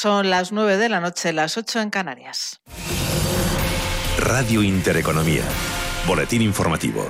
[0.00, 2.60] Son las 9 de la noche, las 8 en Canarias.
[4.16, 5.42] Radio Intereconomía.
[6.06, 7.08] Boletín informativo.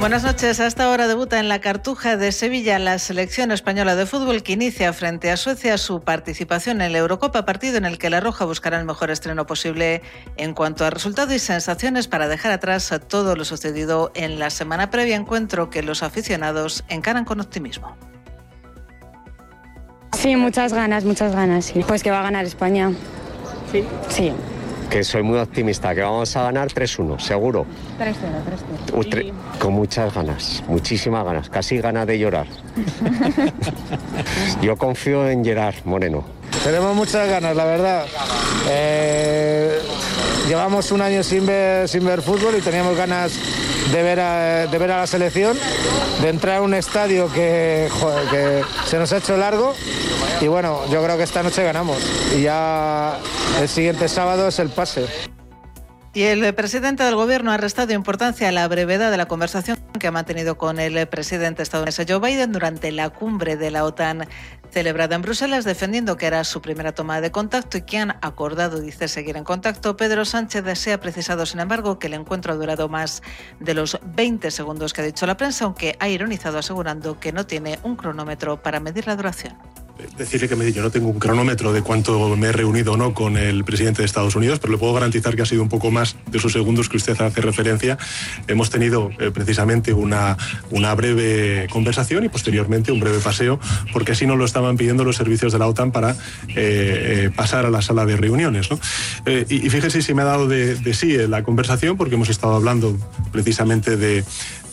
[0.00, 0.60] Buenas noches.
[0.60, 4.54] A esta hora debuta en la Cartuja de Sevilla la selección española de fútbol que
[4.54, 8.46] inicia frente a Suecia su participación en la Eurocopa, partido en el que la Roja
[8.46, 10.00] buscará el mejor estreno posible
[10.38, 14.88] en cuanto a resultado y sensaciones para dejar atrás todo lo sucedido en la semana
[14.88, 17.94] previa encuentro que los aficionados encaran con optimismo.
[20.16, 21.66] Sí, muchas ganas, muchas ganas.
[21.66, 21.84] Sí.
[21.86, 22.92] Pues que va a ganar España.
[23.70, 23.84] Sí.
[24.08, 24.32] Sí.
[24.90, 27.66] Que soy muy optimista, que vamos a ganar 3-1, seguro.
[27.98, 28.14] 3-0,
[29.04, 29.32] 3-0.
[29.58, 32.46] Con muchas ganas, muchísimas ganas, casi ganas de llorar.
[34.62, 36.37] Yo confío en Gerard Moreno.
[36.64, 38.06] Tenemos muchas ganas, la verdad.
[38.68, 39.80] Eh,
[40.46, 43.32] llevamos un año sin ver, sin ver fútbol y teníamos ganas
[43.92, 45.56] de ver, a, de ver a la selección,
[46.20, 47.88] de entrar a un estadio que,
[48.30, 49.74] que se nos ha hecho largo
[50.40, 51.98] y bueno, yo creo que esta noche ganamos
[52.36, 53.18] y ya
[53.60, 55.06] el siguiente sábado es el pase.
[56.14, 60.06] Y el presidente del gobierno ha restado importancia a la brevedad de la conversación que
[60.06, 64.26] ha mantenido con el presidente estadounidense Joe Biden durante la cumbre de la OTAN
[64.70, 68.80] celebrada en Bruselas, defendiendo que era su primera toma de contacto y que han acordado,
[68.80, 69.96] dice, seguir en contacto.
[69.96, 73.22] Pedro Sánchez se ha precisado, sin embargo, que el encuentro ha durado más
[73.60, 77.46] de los 20 segundos que ha dicho la prensa, aunque ha ironizado asegurando que no
[77.46, 79.56] tiene un cronómetro para medir la duración
[80.16, 83.14] decirle que me, yo no tengo un cronómetro de cuánto me he reunido o no
[83.14, 85.90] con el presidente de Estados Unidos, pero le puedo garantizar que ha sido un poco
[85.90, 87.98] más de esos segundos que usted hace referencia.
[88.46, 90.36] Hemos tenido eh, precisamente una,
[90.70, 93.58] una breve conversación y posteriormente un breve paseo,
[93.92, 96.16] porque así nos lo estaban pidiendo los servicios de la OTAN para eh,
[96.56, 98.70] eh, pasar a la sala de reuniones.
[98.70, 98.80] ¿no?
[99.24, 102.28] Eh, y, y, fíjese si me ha dado de, de sí la conversación, porque hemos
[102.28, 102.96] estado hablando
[103.30, 104.24] precisamente de,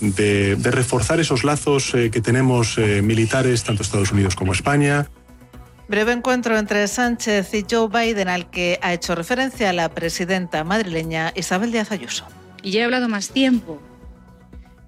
[0.01, 5.07] de, de reforzar esos lazos eh, que tenemos eh, militares, tanto Estados Unidos como España.
[5.87, 11.31] Breve encuentro entre Sánchez y Joe Biden al que ha hecho referencia la presidenta madrileña
[11.35, 12.25] Isabel Díaz Ayuso.
[12.63, 13.79] Y ya he hablado más tiempo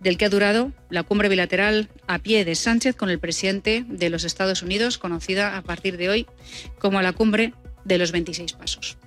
[0.08, 4.10] del que ha durado la cumbre bilateral a pie de Sánchez con el presidente de
[4.10, 6.28] los Estados Unidos, conocida a partir de hoy
[6.80, 7.54] como la cumbre
[7.84, 8.98] de los 26 pasos.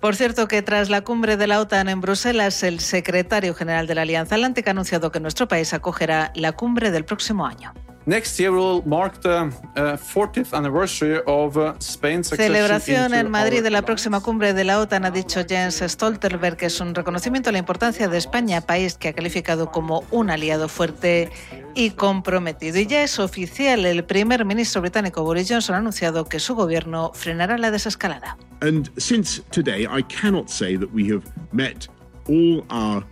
[0.00, 3.94] Por cierto que tras la cumbre de la OTAN en Bruselas, el secretario general de
[3.94, 7.72] la Alianza Atlántica ha anunciado que nuestro país acogerá la cumbre del próximo año.
[8.08, 13.68] Next year will mark the uh, 40th anniversary of uh, Spain's Celebración en Madrid de
[13.68, 17.52] la próxima cumbre de la OTAN, ha dicho Jens Stoltenberg, que es un reconocimiento a
[17.52, 21.28] la importancia de España, país que ha calificado como un aliado fuerte
[21.74, 22.78] y comprometido.
[22.78, 27.12] Y ya es oficial, el primer ministro británico Boris Johnson ha anunciado que su gobierno
[27.12, 28.38] frenará la desescalada.
[28.62, 31.88] And since today, I cannot say that we have met
[32.26, 33.04] all our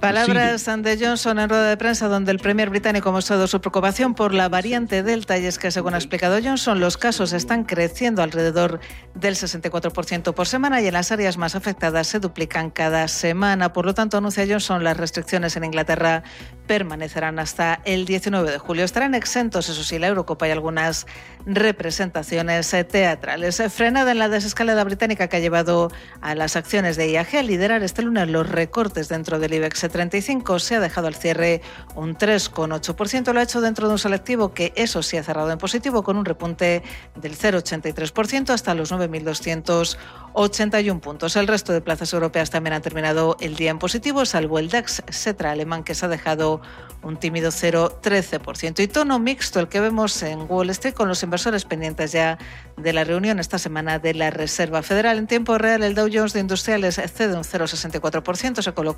[0.00, 4.14] Palabras de Johnson en rueda de prensa donde el premier británico ha mostrado su preocupación
[4.14, 8.22] por la variante Delta y es que según ha explicado Johnson los casos están creciendo
[8.22, 8.80] alrededor
[9.14, 13.72] del 64% por semana y en las áreas más afectadas se duplican cada semana.
[13.72, 16.22] Por lo tanto, anuncia Johnson, las restricciones en Inglaterra
[16.66, 18.84] permanecerán hasta el 19 de julio.
[18.84, 21.06] Estarán exentos, eso sí, la Eurocopa y algunas
[21.44, 23.62] representaciones teatrales.
[23.70, 25.90] Frenada en la desescalada británica que ha llevado
[26.20, 30.58] a las acciones de IAG a liderar este lunes los recortes dentro del IBEX 35
[30.58, 31.60] se ha dejado al cierre
[31.94, 33.32] un 3,8%.
[33.32, 36.16] Lo ha hecho dentro de un selectivo que eso sí ha cerrado en positivo con
[36.16, 36.82] un repunte
[37.16, 41.36] del 0,83% hasta los 9.281 puntos.
[41.36, 45.02] El resto de plazas europeas también han terminado el día en positivo, salvo el DAX
[45.08, 46.60] Setra alemán que se ha dejado
[47.02, 48.82] un tímido 0,13%.
[48.82, 52.38] Y tono mixto el que vemos en Wall Street con los inversores pendientes ya
[52.76, 55.18] de la reunión esta semana de la Reserva Federal.
[55.18, 58.91] En tiempo real, el Dow Jones de Industriales cede un 0,64%, se coloca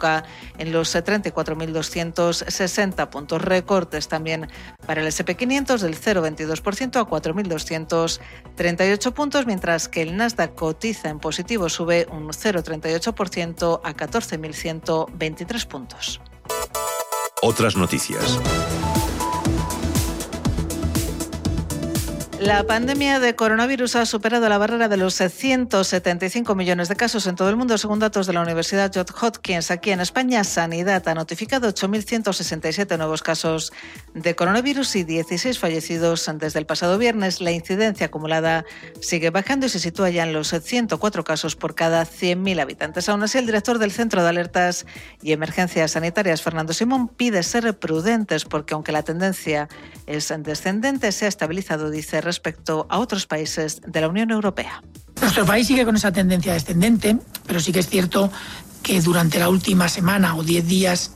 [0.58, 3.42] en los 34.260 puntos.
[3.42, 4.48] Recortes también
[4.86, 11.68] para el SP500 del 0,22% a 4.238 puntos, mientras que el Nasdaq cotiza en positivo,
[11.68, 16.20] sube un 0,38% a 14.123 puntos.
[17.42, 18.38] Otras noticias.
[22.44, 27.36] La pandemia de coronavirus ha superado la barrera de los 175 millones de casos en
[27.36, 29.70] todo el mundo, según datos de la Universidad Johns Hopkins.
[29.70, 33.72] Aquí en España, Sanidad ha notificado 8.167 nuevos casos
[34.12, 37.40] de coronavirus y 16 fallecidos desde el pasado viernes.
[37.40, 38.66] La incidencia acumulada
[39.00, 43.08] sigue bajando y se sitúa ya en los 104 casos por cada 100.000 habitantes.
[43.08, 44.84] Aún así, el director del Centro de Alertas
[45.22, 49.70] y Emergencias Sanitarias, Fernando Simón, pide ser prudentes porque aunque la tendencia
[50.06, 54.82] es descendente, se ha estabilizado, dice, respecto a otros países de la Unión Europea.
[55.20, 57.16] Nuestro país sigue con esa tendencia descendente,
[57.46, 58.30] pero sí que es cierto
[58.82, 61.12] que durante la última semana o diez días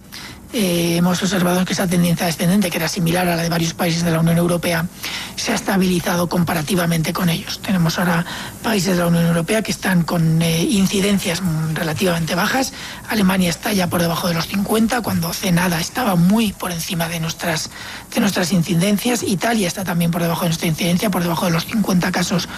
[0.53, 4.03] eh, hemos observado que esa tendencia descendente, que era similar a la de varios países
[4.03, 4.87] de la Unión Europea,
[5.37, 7.61] se ha estabilizado comparativamente con ellos.
[7.61, 8.25] Tenemos ahora
[8.63, 11.43] países de la Unión Europea que están con eh, incidencias
[11.75, 12.73] relativamente bajas.
[13.09, 17.09] Alemania está ya por debajo de los 50, cuando hace nada estaba muy por encima
[17.09, 17.71] de nuestras,
[18.15, 19.23] de nuestras incidencias.
[19.23, 22.49] Italia está también por debajo de nuestra incidencia, por debajo de los 50 casos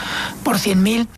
[0.44, 1.08] por 100.000.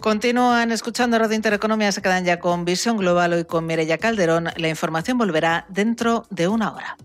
[0.00, 4.48] Continúan escuchando Radio Intereconomía, se quedan ya con Visión Global hoy con Mireya Calderón.
[4.56, 6.96] La información volverá dentro de una hora.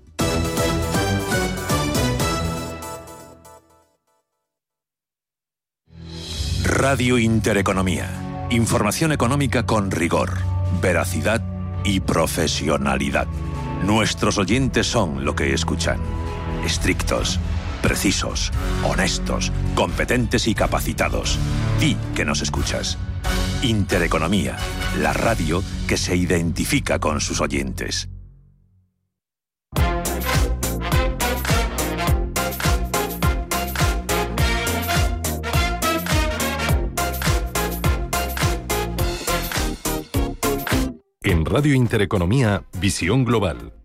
[6.63, 8.07] Radio Intereconomía.
[8.51, 10.33] Información económica con rigor,
[10.79, 11.41] veracidad
[11.83, 13.25] y profesionalidad.
[13.83, 15.99] Nuestros oyentes son lo que escuchan.
[16.63, 17.39] Estrictos
[17.83, 18.51] precisos,
[18.83, 21.37] honestos, competentes y capacitados.
[21.79, 22.97] Di que nos escuchas.
[23.61, 24.57] Intereconomía,
[24.99, 28.09] la radio que se identifica con sus oyentes.
[41.21, 43.82] En Radio Intereconomía, Visión Global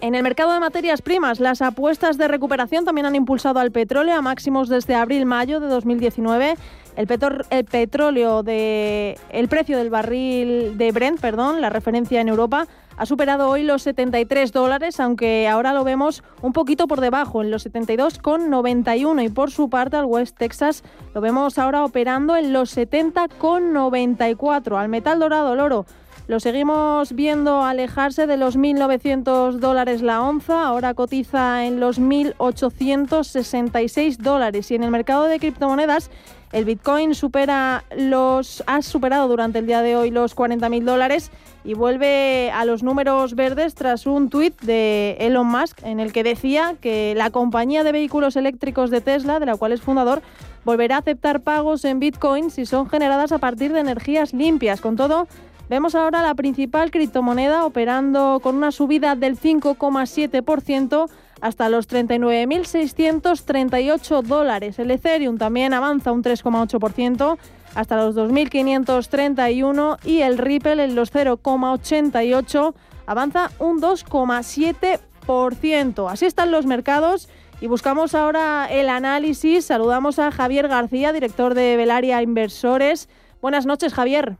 [0.00, 4.14] En el mercado de materias primas, las apuestas de recuperación también han impulsado al petróleo
[4.14, 6.54] a máximos desde abril-mayo de 2019.
[6.94, 7.08] El,
[7.50, 13.06] el petróleo de el precio del barril de Brent, perdón, la referencia en Europa, ha
[13.06, 17.66] superado hoy los 73 dólares, aunque ahora lo vemos un poquito por debajo, en los
[17.66, 19.24] 72,91.
[19.24, 24.78] Y por su parte, al West Texas lo vemos ahora operando en los 70,94.
[24.78, 25.86] Al metal dorado, el oro
[26.28, 34.18] lo seguimos viendo alejarse de los 1.900 dólares la onza, ahora cotiza en los 1.866
[34.18, 36.10] dólares y en el mercado de criptomonedas
[36.52, 41.30] el Bitcoin supera los, ha superado durante el día de hoy los 40.000 dólares
[41.64, 46.24] y vuelve a los números verdes tras un tuit de Elon Musk en el que
[46.24, 50.20] decía que la compañía de vehículos eléctricos de Tesla, de la cual es fundador,
[50.64, 54.80] volverá a aceptar pagos en Bitcoin si son generadas a partir de energías limpias.
[54.80, 55.26] Con todo,
[55.68, 61.10] Vemos ahora la principal criptomoneda operando con una subida del 5,7%
[61.42, 64.78] hasta los 39.638 dólares.
[64.78, 67.36] El Ethereum también avanza un 3,8%
[67.74, 72.72] hasta los 2.531 y el Ripple en los 0,88
[73.06, 76.10] avanza un 2,7%.
[76.10, 77.28] Así están los mercados
[77.60, 79.66] y buscamos ahora el análisis.
[79.66, 83.10] Saludamos a Javier García, director de Velaria Inversores.
[83.42, 84.38] Buenas noches, Javier.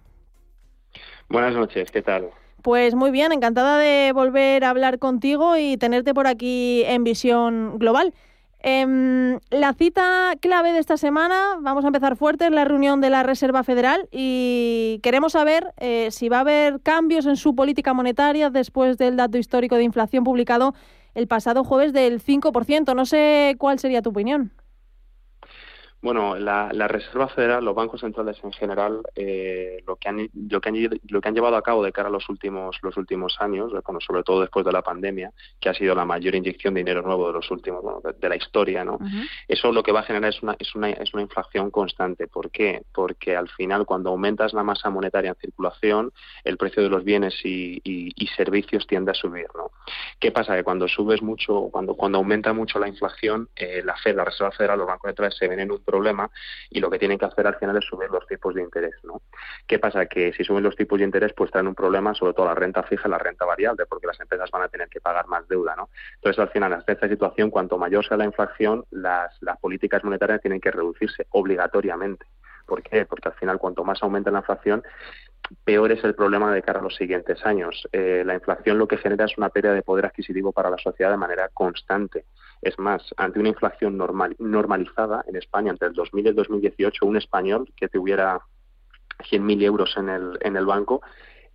[1.28, 2.30] Buenas noches, ¿qué tal?
[2.62, 7.78] Pues muy bien, encantada de volver a hablar contigo y tenerte por aquí en Visión
[7.78, 8.14] Global.
[8.60, 13.10] Em, la cita clave de esta semana, vamos a empezar fuerte, es la reunión de
[13.10, 17.92] la Reserva Federal y queremos saber eh, si va a haber cambios en su política
[17.92, 20.74] monetaria después del dato histórico de inflación publicado
[21.14, 22.94] el pasado jueves del 5%.
[22.96, 24.50] No sé cuál sería tu opinión.
[26.00, 30.68] Bueno, la, Reserva Federal, los bancos centrales en general, eh, lo, que han, lo, que
[30.68, 33.72] han, lo que han llevado a cabo de cara a los últimos, los últimos años,
[34.06, 37.26] sobre todo después de la pandemia, que ha sido la mayor inyección de dinero nuevo
[37.26, 38.98] de los últimos, bueno, de, la historia, ¿no?
[39.48, 42.28] Eso lo que va a generar es una, es, una, es una inflación constante.
[42.28, 42.82] ¿Por qué?
[42.94, 46.12] Porque al final, cuando aumentas la masa monetaria en circulación,
[46.44, 49.72] el precio de los bienes y, y, servicios tiende a subir, ¿no?
[50.20, 50.54] ¿Qué pasa?
[50.54, 54.52] Que cuando subes mucho, cuando, cuando aumenta mucho la inflación, eh, la Fed, la Reserva
[54.52, 56.30] Federal, los bancos centrales se ven en un problema
[56.68, 58.94] y lo que tienen que hacer al final es subir los tipos de interés.
[59.04, 59.22] ¿no?
[59.66, 60.06] ¿Qué pasa?
[60.06, 62.82] Que si suben los tipos de interés, pues traen un problema, sobre todo la renta
[62.82, 65.74] fija y la renta variable, porque las empresas van a tener que pagar más deuda.
[65.76, 65.88] ¿no?
[66.16, 70.42] Entonces, al final, hasta esta situación, cuanto mayor sea la inflación, las, las políticas monetarias
[70.42, 72.26] tienen que reducirse obligatoriamente.
[72.66, 73.06] ¿Por qué?
[73.06, 74.82] Porque al final, cuanto más aumenta la inflación,
[75.64, 77.88] peor es el problema de cara a los siguientes años.
[77.92, 81.10] Eh, la inflación lo que genera es una pérdida de poder adquisitivo para la sociedad
[81.10, 82.26] de manera constante.
[82.62, 87.06] Es más, ante una inflación normal, normalizada en España entre el 2000 y el 2018,
[87.06, 88.40] un español que tuviera
[89.30, 91.02] 100.000 euros en el, en el banco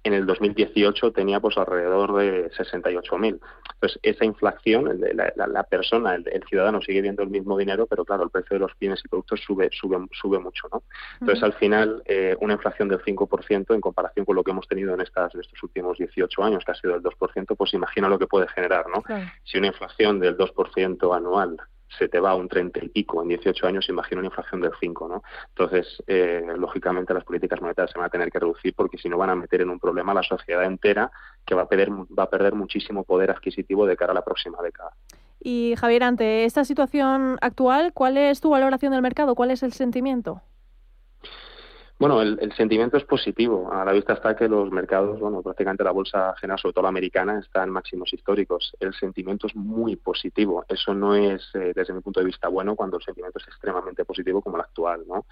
[0.04, 3.40] en el 2018 tenía pues alrededor de 68.000.
[3.74, 8.24] Entonces, esa inflación, la, la, persona, el, ciudadano sigue viendo el mismo dinero, pero claro,
[8.24, 10.84] el precio de los bienes y productos sube, sube, sube mucho, ¿no?
[11.22, 14.94] Entonces, al final, eh, una inflación del 5% en comparación con lo que hemos tenido
[14.94, 18.28] en, estas, estos últimos 18 años, que ha sido el 2%, pues imagina lo que
[18.28, 19.04] puede generar, ¿no?
[19.44, 21.58] Si una inflación del 2% anual
[21.98, 25.08] se te va un 30 y pico en 18 años, imagino una inflación del 5,
[25.08, 25.24] ¿no?
[25.50, 29.18] Entonces, eh, lógicamente las políticas monetarias se van a tener que reducir porque si no
[29.18, 31.12] van a meter en un problema a la sociedad entera
[31.46, 34.58] que va a perder, va a perder muchísimo poder adquisitivo de cara a la próxima
[34.62, 34.92] década.
[35.40, 39.36] Y Javier, ante esta situación actual, ¿cuál es tu valoración del mercado?
[39.36, 40.42] ¿Cuál es el sentimiento?
[42.04, 43.72] Bueno, el, sentimiento es positivo.
[43.72, 46.90] A la vista está que los mercados, bueno, prácticamente la bolsa general, sobre todo la
[46.90, 48.76] americana, está en máximos históricos.
[48.82, 50.66] El sentimiento es muy positivo.
[50.68, 54.04] Eso no es, eh, desde mi punto de vista, bueno cuando el sentimiento es extremadamente
[54.04, 55.06] positivo como el actual.
[55.08, 55.26] ¿no?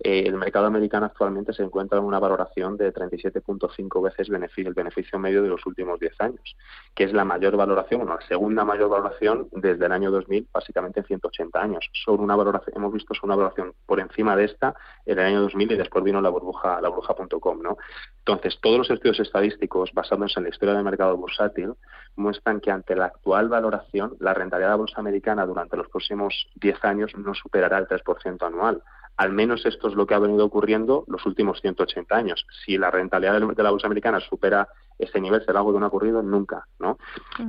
[0.00, 4.74] Eh, el mercado americano actualmente se encuentra en una valoración de 37.5 veces beneficio, el
[4.74, 6.56] beneficio medio de los últimos 10 años,
[6.94, 11.00] que es la mayor valoración, bueno, la segunda mayor valoración desde el año 2000, básicamente
[11.00, 11.90] en 180 años.
[12.04, 14.74] Sobre una valoración, hemos visto una valoración por encima de esta
[15.06, 17.76] en el año 2000 y después vino la burbuja, la burbuja.com, ¿no?
[18.18, 21.74] Entonces, todos los estudios estadísticos basados en la historia del mercado bursátil
[22.16, 26.48] muestran que ante la actual valoración, la rentabilidad de la bolsa americana durante los próximos
[26.56, 28.82] 10 años no superará el 3% anual.
[29.16, 32.46] Al menos esto es lo que ha venido ocurriendo los últimos 180 años.
[32.64, 35.88] Si la rentabilidad de la bolsa americana supera ese nivel, será algo que no ha
[35.88, 36.98] ocurrido nunca, ¿no?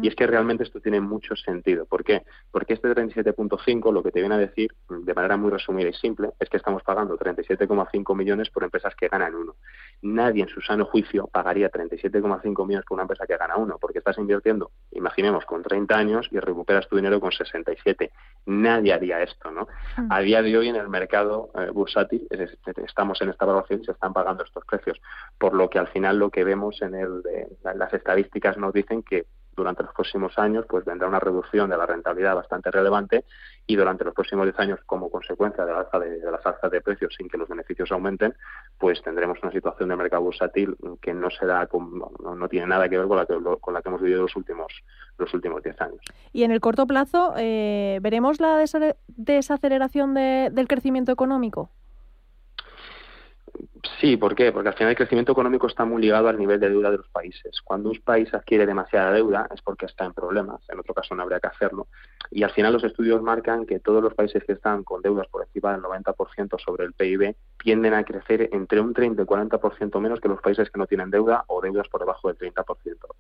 [0.02, 1.86] Y es que realmente esto tiene mucho sentido.
[1.86, 2.24] ¿Por qué?
[2.52, 6.30] Porque este 37.5 lo que te viene a decir, de manera muy resumida y simple,
[6.40, 9.56] es que estamos pagando 37,5 millones por empresas que ganan uno.
[10.02, 14.00] Nadie en su sano juicio pagaría 37,5 millones por una empresa que gana uno, porque
[14.00, 18.12] estás invirtiendo, imaginemos, con 30 años y recuperas tu dinero con 67.
[18.46, 19.68] Nadie haría esto, ¿no?
[20.10, 22.28] A día de hoy en el mercado eh, bursátil
[22.86, 25.02] estamos en esta evaluación y se están pagando estos precios,
[25.38, 27.22] por lo que al final lo que vemos en el
[27.64, 29.26] las estadísticas nos dicen que
[29.60, 33.26] durante los próximos años pues vendrá una reducción de la rentabilidad bastante relevante
[33.68, 36.82] y durante los próximos 10 años como consecuencia de, la alza de, las alzas de
[36.82, 38.34] precios sin que los beneficios aumenten
[38.78, 43.08] pues tendremos una situación de mercado bursátil que no será no, tiene nada que ver
[43.08, 44.72] con la que, con la que hemos vivido los últimos
[45.18, 46.00] los últimos 10 años.
[46.32, 48.64] Y en el corto plazo eh, veremos la
[49.08, 51.70] desaceleración del crecimiento económico
[54.00, 54.52] Sí, ¿por qué?
[54.52, 57.08] Porque al final el crecimiento económico está muy ligado al nivel de deuda de los
[57.10, 57.62] países.
[57.64, 61.24] Cuando un país adquiere demasiada deuda es porque está en problemas, en otro caso no
[61.24, 61.88] habría que hacerlo.
[62.30, 65.44] Y al final los estudios marcan que todos los países que están con deudas por
[65.44, 70.20] encima del 90% sobre el PIB tienden a crecer entre un 30 y 40% menos
[70.20, 72.64] que los países que no tienen deuda o deudas por debajo del 30%.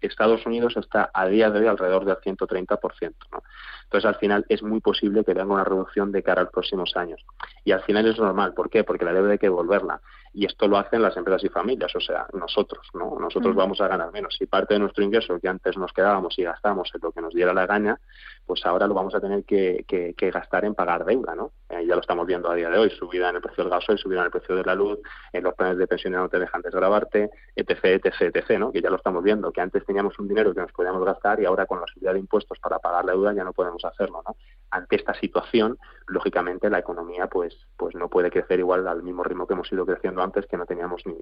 [0.01, 3.13] Estados Unidos está a día de hoy alrededor del 130%.
[3.31, 3.43] ¿no?
[3.83, 6.95] Entonces, al final es muy posible que venga una reducción de cara a los próximos
[6.95, 7.25] años.
[7.63, 8.53] Y al final es normal.
[8.53, 8.83] ¿Por qué?
[8.83, 10.01] Porque la deuda hay que devolverla.
[10.39, 13.17] Y esto lo hacen las empresas y familias, o sea, nosotros, ¿no?
[13.19, 14.37] Nosotros vamos a ganar menos.
[14.37, 17.33] Si parte de nuestro ingreso que antes nos quedábamos y gastamos en lo que nos
[17.33, 17.99] diera la gana,
[18.45, 19.85] pues ahora lo vamos a tener que,
[20.33, 21.51] gastar en pagar deuda, ¿no?
[21.69, 23.99] Eh, ya lo estamos viendo a día de hoy, subida en el precio del gasoil,
[23.99, 24.97] subida en el precio de la luz,
[25.33, 28.71] en los planes de pensión no te dejan desgrabarte, etc, etc, etc, ¿no?
[28.71, 31.45] Que ya lo estamos viendo, que antes teníamos un dinero que nos podíamos gastar y
[31.45, 34.37] ahora con la subida de impuestos para pagar la deuda ya no podemos hacerlo, ¿no?
[34.71, 35.77] Ante esta situación,
[36.07, 39.85] lógicamente la economía pues pues no puede crecer igual al mismo ritmo que hemos ido
[39.85, 41.15] creciendo antes, que no teníamos ni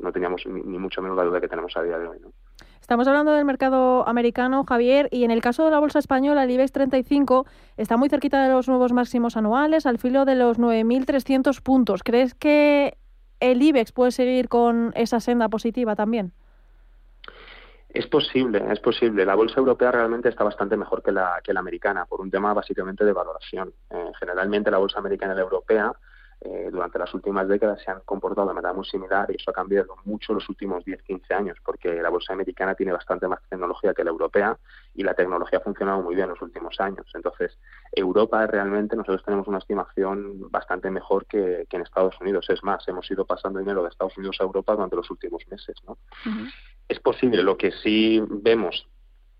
[0.00, 2.32] no teníamos ni, mucho menos la deuda que tenemos a día de hoy, ¿no?
[2.80, 6.50] Estamos hablando del mercado americano, Javier, y en el caso de la bolsa española, el
[6.52, 7.44] IBEX 35
[7.76, 12.04] está muy cerquita de los nuevos máximos anuales, al filo de los 9.300 puntos.
[12.04, 12.96] ¿Crees que
[13.40, 16.32] el IBEX puede seguir con esa senda positiva también?
[17.88, 19.24] Es posible, es posible.
[19.24, 22.54] La bolsa europea realmente está bastante mejor que la, que la americana, por un tema
[22.54, 23.72] básicamente de valoración.
[23.90, 25.92] Eh, generalmente la bolsa americana y la europea
[26.42, 29.54] eh, durante las últimas décadas se han comportado de manera muy similar y eso ha
[29.54, 33.94] cambiado mucho en los últimos 10-15 años, porque la bolsa americana tiene bastante más tecnología
[33.94, 34.58] que la europea
[34.94, 37.06] y la tecnología ha funcionado muy bien en los últimos años.
[37.14, 37.58] Entonces,
[37.90, 42.46] Europa realmente nosotros tenemos una estimación bastante mejor que, en Estados Unidos.
[42.50, 45.76] Es más, hemos ido pasando dinero de Estados Unidos a Europa durante los últimos meses.
[45.86, 45.96] ¿no?
[46.88, 48.86] Es posible, lo que sí vemos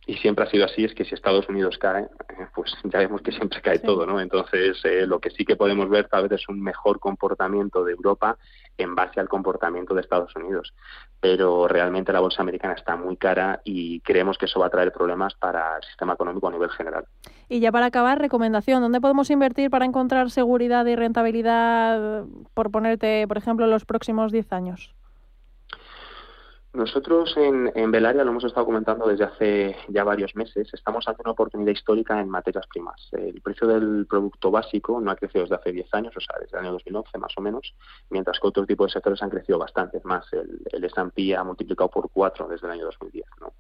[0.07, 3.23] y siempre ha sido así, es que si Estados Unidos cae, eh, pues ya vemos
[3.23, 4.21] que siempre cae todo, ¿no?
[4.21, 7.93] Entonces, eh, lo que sí que podemos ver tal vez es un mejor comportamiento de
[7.93, 8.39] Europa
[8.79, 10.75] en base al comportamiento de Estados Unidos.
[11.21, 14.93] Pero realmente la bolsa americana está muy cara y creemos que eso va a traer
[14.93, 17.05] problemas para el sistema económico a nivel general.
[17.49, 23.27] Y ya para acabar, recomendación, ¿dónde podemos invertir para encontrar seguridad y rentabilidad, por ponerte,
[23.27, 24.95] por ejemplo, los próximos 10 años?
[26.77, 30.69] Nosotros en, en Belaria lo hemos estado comentando desde hace ya varios meses.
[30.75, 33.09] Estamos ante una oportunidad histórica en materias primas.
[33.13, 36.59] El precio del producto básico no ha crecido desde hace 10 años, o sea, desde
[36.59, 37.75] el año 2011 más o menos,
[38.11, 40.31] mientras que otros tipos de sectores han crecido bastante más.
[40.35, 43.25] El, el S&P ha multiplicado por cuatro desde el año 2010.
[43.41, 43.55] ¿no?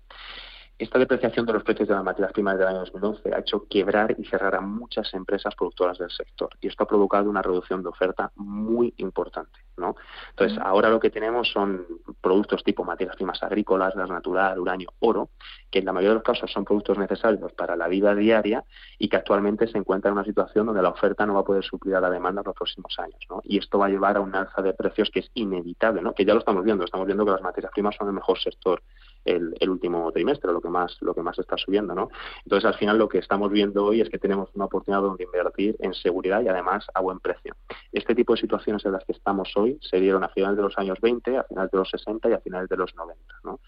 [0.78, 4.14] Esta depreciación de los precios de las materias primas del año 2011 ha hecho quebrar
[4.18, 7.88] y cerrar a muchas empresas productoras del sector y esto ha provocado una reducción de
[7.88, 9.58] oferta muy importante.
[9.78, 9.96] ¿no?
[10.30, 11.86] Entonces, ahora lo que tenemos son
[12.20, 15.30] productos tipo materias primas agrícolas, gas natural, uranio, oro,
[15.70, 18.62] que en la mayoría de los casos son productos necesarios para la vida diaria
[18.98, 21.64] y que actualmente se encuentran en una situación donde la oferta no va a poder
[21.64, 23.20] suplir a la demanda en los próximos años.
[23.30, 23.40] ¿no?
[23.44, 26.12] Y esto va a llevar a un alza de precios que es inevitable, ¿no?
[26.12, 26.84] que ya lo estamos viendo.
[26.84, 28.82] Estamos viendo que las materias primas son el mejor sector
[29.26, 32.08] el, último trimestre, lo que más lo que más está subiendo, ¿no?
[32.44, 35.76] Entonces, al final lo que estamos viendo hoy es que tenemos una oportunidad donde invertir
[35.80, 37.54] en seguridad y además a buen precio.
[37.92, 40.78] Este tipo de situaciones en las que estamos hoy se dieron a finales de los
[40.78, 43.60] años 20, a finales de los 60 y a finales de los 90, ¿no?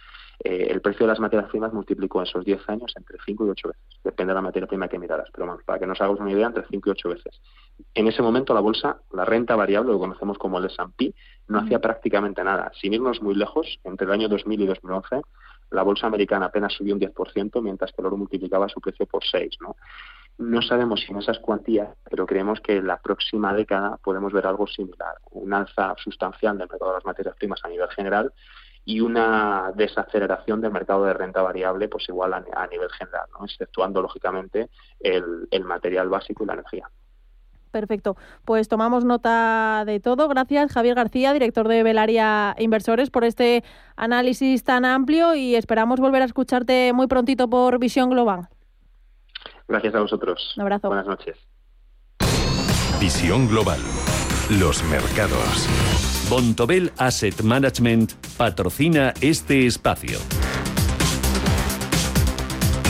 [0.44, 3.50] Eh, el precio de las materias primas multiplicó en esos 10 años entre 5 y
[3.50, 4.00] 8 veces.
[4.04, 6.46] Depende de la materia prima que miraras, pero bueno, para que nos hagamos una idea,
[6.46, 7.40] entre 5 y 8 veces.
[7.94, 11.12] En ese momento la bolsa, la renta variable, lo conocemos como el S&P,
[11.48, 12.70] no hacía prácticamente nada.
[12.80, 15.22] Sin irnos muy lejos, entre el año 2000 y 2011,
[15.70, 19.24] la bolsa americana apenas subió un 10%, mientras que el oro multiplicaba su precio por
[19.24, 19.76] 6, ¿no?
[20.38, 24.46] No sabemos si en esas cuantías, pero creemos que en la próxima década podemos ver
[24.46, 28.32] algo similar, un alza sustancial del mercado de las materias primas a nivel general
[28.84, 33.44] y una desaceleración del mercado de renta variable, pues igual a, nivel general, ¿no?
[33.44, 36.88] exceptuando lógicamente el material básico y la energía.
[37.68, 38.16] Perfecto.
[38.44, 40.28] Pues tomamos nota de todo.
[40.28, 43.64] Gracias, Javier García, director de Velaria Inversores, por este
[43.96, 48.48] análisis tan amplio y esperamos volver a escucharte muy prontito por Visión Global.
[49.68, 50.54] Gracias a vosotros.
[50.56, 50.88] Un abrazo.
[50.88, 51.36] Buenas noches.
[53.00, 53.80] Visión Global.
[54.58, 55.68] Los mercados.
[56.28, 60.18] Bontobel Asset Management patrocina este espacio.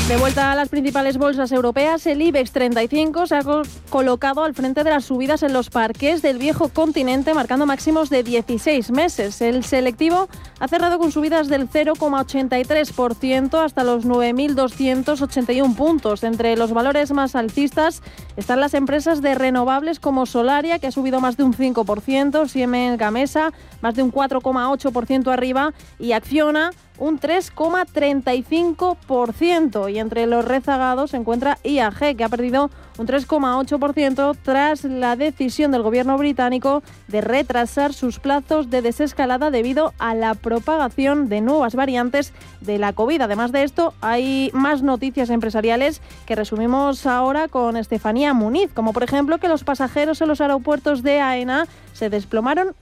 [0.09, 3.42] De vuelta a las principales bolsas europeas, el IBEX 35 se ha
[3.90, 8.23] colocado al frente de las subidas en los parques del viejo continente, marcando máximos de
[8.23, 9.42] 16 meses.
[9.42, 16.25] El selectivo ha cerrado con subidas del 0,83% hasta los 9.281 puntos.
[16.25, 18.01] Entre los valores más alcistas
[18.38, 22.97] están las empresas de renovables como Solaria, que ha subido más de un 5%, Siemens
[22.97, 29.93] Gamesa más de un 4,8% arriba y Acciona un 3,35%.
[29.93, 35.71] Y entre los rezagados se encuentra IAG, que ha perdido un 3,8% tras la decisión
[35.71, 41.75] del gobierno británico de retrasar sus plazos de desescalada debido a la propagación de nuevas
[41.75, 43.23] variantes de la COVID.
[43.23, 49.05] Además de esto, hay más noticias empresariales que resumimos ahora con Estefanía Muniz, como por
[49.05, 52.75] ejemplo que los pasajeros en los aeropuertos de AENA se desplomaron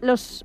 [0.00, 0.44] los,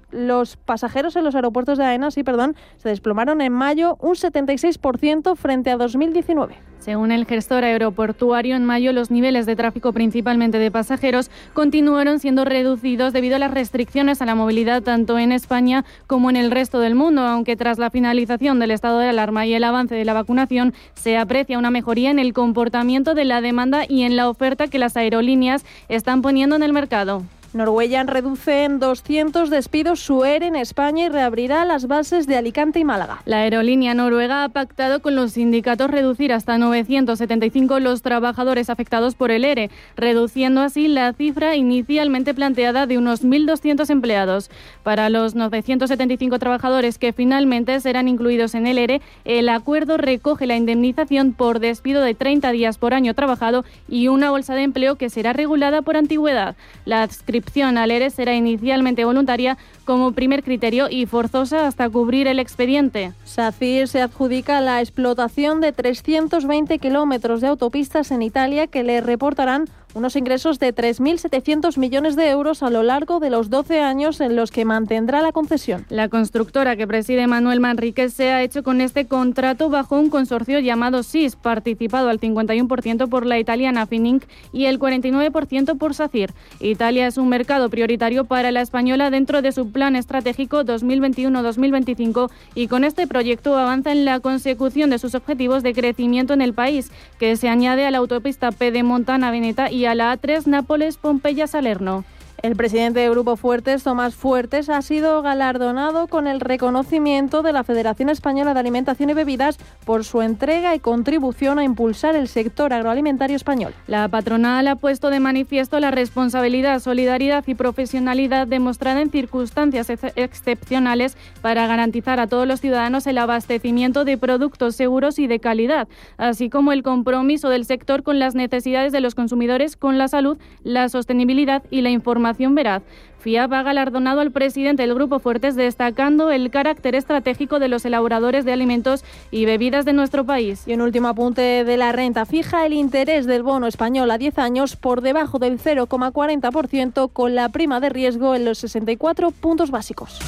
[0.65, 5.71] pasajeros en los aeropuertos de AENA, sí, perdón, se desplomaron en mayo un 76% frente
[5.71, 6.55] a 2019.
[6.79, 12.43] Según el gestor aeroportuario, en mayo los niveles de tráfico, principalmente de pasajeros, continuaron siendo
[12.43, 16.81] reducidos debido a las restricciones a la movilidad tanto en España como en el resto
[16.81, 20.13] del mundo, aunque tras la finalización del estado de alarma y el avance de la
[20.13, 24.67] vacunación se aprecia una mejoría en el comportamiento de la demanda y en la oferta
[24.67, 27.23] que las aerolíneas están poniendo en el mercado.
[27.53, 32.79] Norwegian reduce en 200 despidos su ERE en España y reabrirá las bases de Alicante
[32.79, 33.21] y Málaga.
[33.25, 39.31] La aerolínea noruega ha pactado con los sindicatos reducir hasta 975 los trabajadores afectados por
[39.31, 44.49] el ERE, reduciendo así la cifra inicialmente planteada de unos 1.200 empleados.
[44.81, 50.55] Para los 975 trabajadores que finalmente serán incluidos en el ERE, el acuerdo recoge la
[50.55, 55.09] indemnización por despido de 30 días por año trabajado y una bolsa de empleo que
[55.09, 56.55] será regulada por antigüedad.
[56.85, 57.03] La
[57.43, 63.11] inscripción al ERE será inicialmente voluntaria como primer criterio y forzosa hasta cubrir el expediente.
[63.25, 69.65] SACIR se adjudica la explotación de 320 kilómetros de autopistas en Italia que le reportarán
[69.93, 74.35] unos ingresos de 3.700 millones de euros a lo largo de los 12 años en
[74.35, 75.85] los que mantendrá la concesión.
[75.89, 80.59] La constructora que preside Manuel Manrique se ha hecho con este contrato bajo un consorcio
[80.59, 86.33] llamado SIS, participado al 51% por la italiana Fininc y el 49% por SACIR.
[86.59, 92.67] Italia es un mercado prioritario para la española dentro de su plan estratégico 2021-2025 y
[92.67, 96.91] con este proyecto avanza en la consecución de sus objetivos de crecimiento en el país,
[97.19, 102.03] que se añade a la autopista Pedemontana-Veneta y a la A3 Nápoles-Pompeya-Salerno.
[102.43, 107.63] El presidente de Grupo Fuertes, Tomás Fuertes, ha sido galardonado con el reconocimiento de la
[107.63, 112.73] Federación Española de Alimentación y Bebidas por su entrega y contribución a impulsar el sector
[112.73, 113.73] agroalimentario español.
[113.87, 120.03] La patronal ha puesto de manifiesto la responsabilidad, solidaridad y profesionalidad demostrada en circunstancias ex
[120.17, 125.87] excepcionales para garantizar a todos los ciudadanos el abastecimiento de productos seguros y de calidad,
[126.17, 130.37] así como el compromiso del sector con las necesidades de los consumidores, con la salud,
[130.63, 132.83] la sostenibilidad y la información veraz.
[133.19, 138.43] FIAP ha galardonado al presidente del Grupo Fuertes destacando el carácter estratégico de los elaboradores
[138.43, 140.63] de alimentos y bebidas de nuestro país.
[140.67, 144.39] Y un último apunte de la renta fija, el interés del bono español a 10
[144.39, 150.19] años por debajo del 0,40% con la prima de riesgo en los 64 puntos básicos.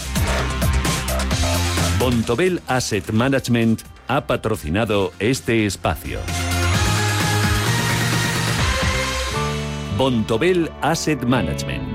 [1.99, 6.19] Bontobel Asset Management ha patrocinado este espacio.
[9.97, 11.94] Bontobel Asset Management.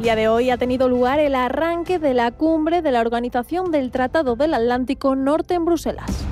[0.00, 3.70] El día de hoy ha tenido lugar el arranque de la cumbre de la Organización
[3.70, 6.24] del Tratado del Atlántico Norte en Bruselas.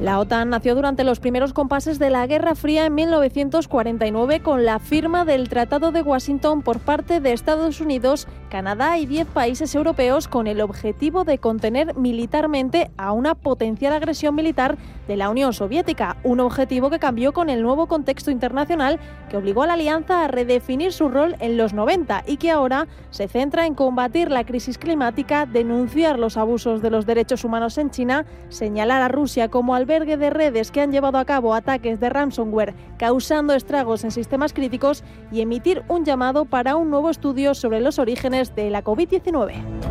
[0.00, 4.78] La OTAN nació durante los primeros compases de la Guerra Fría en 1949 con la
[4.78, 10.28] firma del Tratado de Washington por parte de Estados Unidos, Canadá y 10 países europeos
[10.28, 16.18] con el objetivo de contener militarmente a una potencial agresión militar de la Unión Soviética,
[16.22, 20.28] un objetivo que cambió con el nuevo contexto internacional que obligó a la alianza a
[20.28, 24.78] redefinir su rol en los 90 y que ahora se centra en combatir la crisis
[24.78, 30.16] climática, denunciar los abusos de los derechos humanos en China, señalar a Rusia como albergue
[30.16, 35.02] de redes que han llevado a cabo ataques de ransomware causando estragos en sistemas críticos
[35.32, 39.84] y emitir un llamado para un nuevo estudio sobre los orígenes de la COVID-19.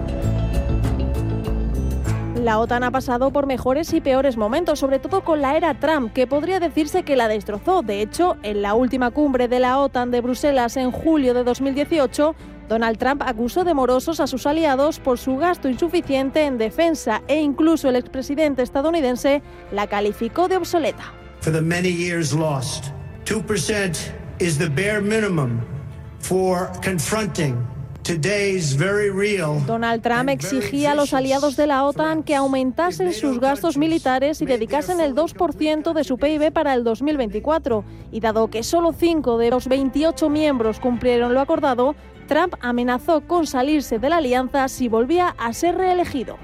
[2.43, 6.11] La OTAN ha pasado por mejores y peores momentos, sobre todo con la era Trump,
[6.11, 7.83] que podría decirse que la destrozó.
[7.83, 12.35] De hecho, en la última cumbre de la OTAN de Bruselas en julio de 2018,
[12.67, 17.39] Donald Trump acusó de morosos a sus aliados por su gasto insuficiente en defensa e
[17.39, 21.13] incluso el expresidente estadounidense la calificó de obsoleta.
[21.39, 22.91] For the many years lost,
[23.25, 23.95] 2%
[24.39, 25.61] is the bare minimum
[26.19, 27.55] for confronting
[29.65, 34.45] Donald Trump exigía a los aliados de la OTAN que aumentasen sus gastos militares y
[34.45, 37.83] dedicasen el 2% de su PIB para el 2024.
[38.11, 41.95] Y dado que solo 5 de los 28 miembros cumplieron lo acordado,
[42.27, 46.37] Trump amenazó con salirse de la alianza si volvía a ser reelegido.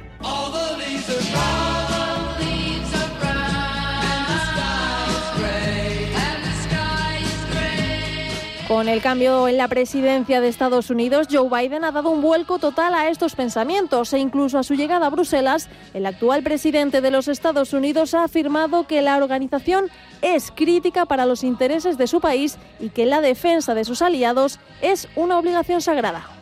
[8.70, 12.60] Con el cambio en la presidencia de Estados Unidos, Joe Biden ha dado un vuelco
[12.60, 17.10] total a estos pensamientos e incluso a su llegada a Bruselas, el actual presidente de
[17.10, 19.90] los Estados Unidos ha afirmado que la organización
[20.22, 24.60] es crítica para los intereses de su país y que la defensa de sus aliados
[24.84, 26.39] es una obligación sagrada.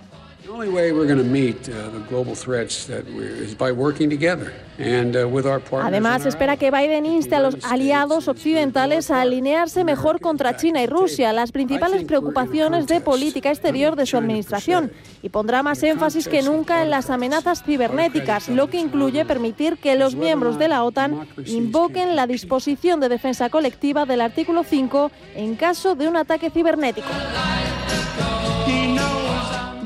[5.85, 10.87] Además, espera que Biden inste a los aliados occidentales a alinearse mejor contra China y
[10.87, 16.41] Rusia, las principales preocupaciones de política exterior de su administración, y pondrá más énfasis que
[16.41, 21.27] nunca en las amenazas cibernéticas, lo que incluye permitir que los miembros de la OTAN
[21.45, 27.09] invoquen la disposición de defensa colectiva del artículo 5 en caso de un ataque cibernético.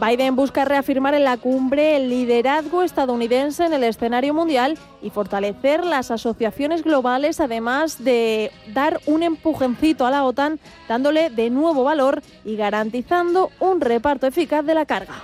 [0.02, 5.86] Biden busca reafirmar en la cumbre el liderazgo estadounidense en el escenario mundial y fortalecer
[5.86, 12.24] las asociaciones globales, además de dar un empujoncito a la OTAN, dándole de nuevo valor
[12.44, 15.22] y garantizando un reparto eficaz de la carga.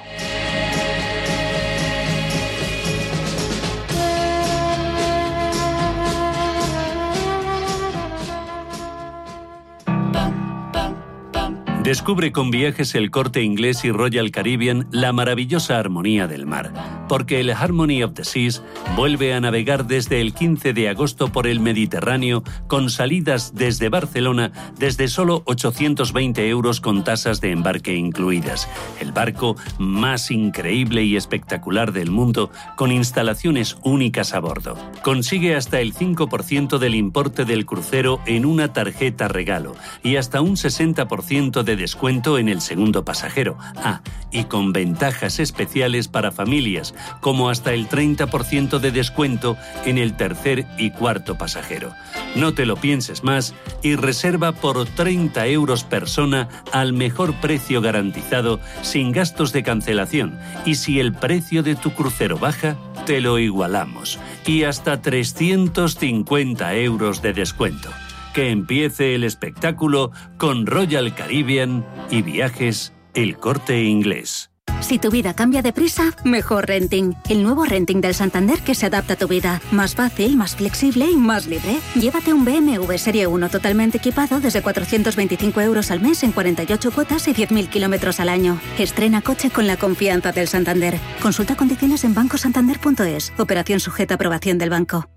[11.88, 17.40] Descubre con viajes el corte inglés y Royal Caribbean la maravillosa armonía del mar, porque
[17.40, 18.62] el Harmony of the Seas
[18.98, 24.52] vuelve a navegar desde el 15 de agosto por el Mediterráneo con salidas desde Barcelona
[24.78, 28.68] desde solo 820 euros con tasas de embarque incluidas.
[29.00, 34.76] El barco más increíble y espectacular del mundo con instalaciones únicas a bordo.
[35.04, 40.58] Consigue hasta el 5% del importe del crucero en una tarjeta regalo y hasta un
[40.58, 43.58] 60% de descuento en el segundo pasajero.
[43.78, 50.16] Ah, y con ventajas especiales para familias, como hasta el 30% de descuento en el
[50.18, 51.94] tercer y cuarto pasajero.
[52.36, 58.60] No te lo pienses más y reserva por 30 euros persona al mejor precio garantizado
[58.82, 64.20] sin gastos de cancelación y si el precio de tu crucero baja, te lo igualamos
[64.46, 67.90] y hasta 350 euros de descuento
[68.38, 74.52] que empiece el espectáculo con Royal Caribbean y viajes El Corte Inglés.
[74.80, 77.16] Si tu vida cambia de prisa, mejor renting.
[77.30, 79.60] El nuevo renting del Santander que se adapta a tu vida.
[79.72, 81.80] Más fácil, más flexible y más libre.
[81.96, 87.28] Llévate un BMW Serie 1 totalmente equipado desde 425 euros al mes en 48 cuotas
[87.28, 88.60] y 10.000 kilómetros al año.
[88.78, 91.00] Estrena coche con la confianza del Santander.
[91.24, 93.34] Consulta condiciones en bancosantander.es.
[93.40, 95.10] Operación sujeta a aprobación del banco.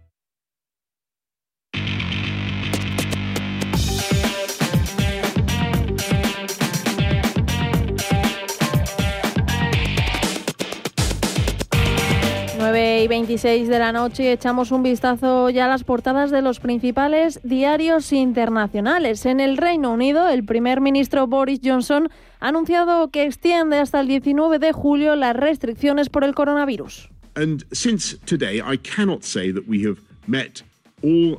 [13.00, 16.60] 9 y 26 de la noche echamos un vistazo ya a las portadas de los
[16.60, 19.24] principales diarios internacionales.
[19.24, 22.10] En el Reino Unido, el primer ministro Boris Johnson
[22.40, 27.08] ha anunciado que extiende hasta el 19 de julio las restricciones por el coronavirus.
[27.36, 30.62] And since today I cannot say that we have met
[31.02, 31.38] all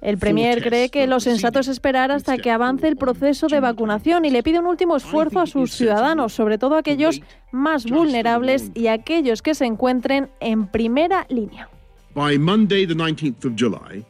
[0.00, 4.24] el Premier cree que lo sensato es esperar hasta que avance el proceso de vacunación
[4.24, 7.20] y le pide un último esfuerzo a sus ciudadanos, sobre todo aquellos
[7.52, 11.68] más vulnerables y aquellos que se encuentren en primera línea.
[12.14, 14.04] By Monday, the 19th of July,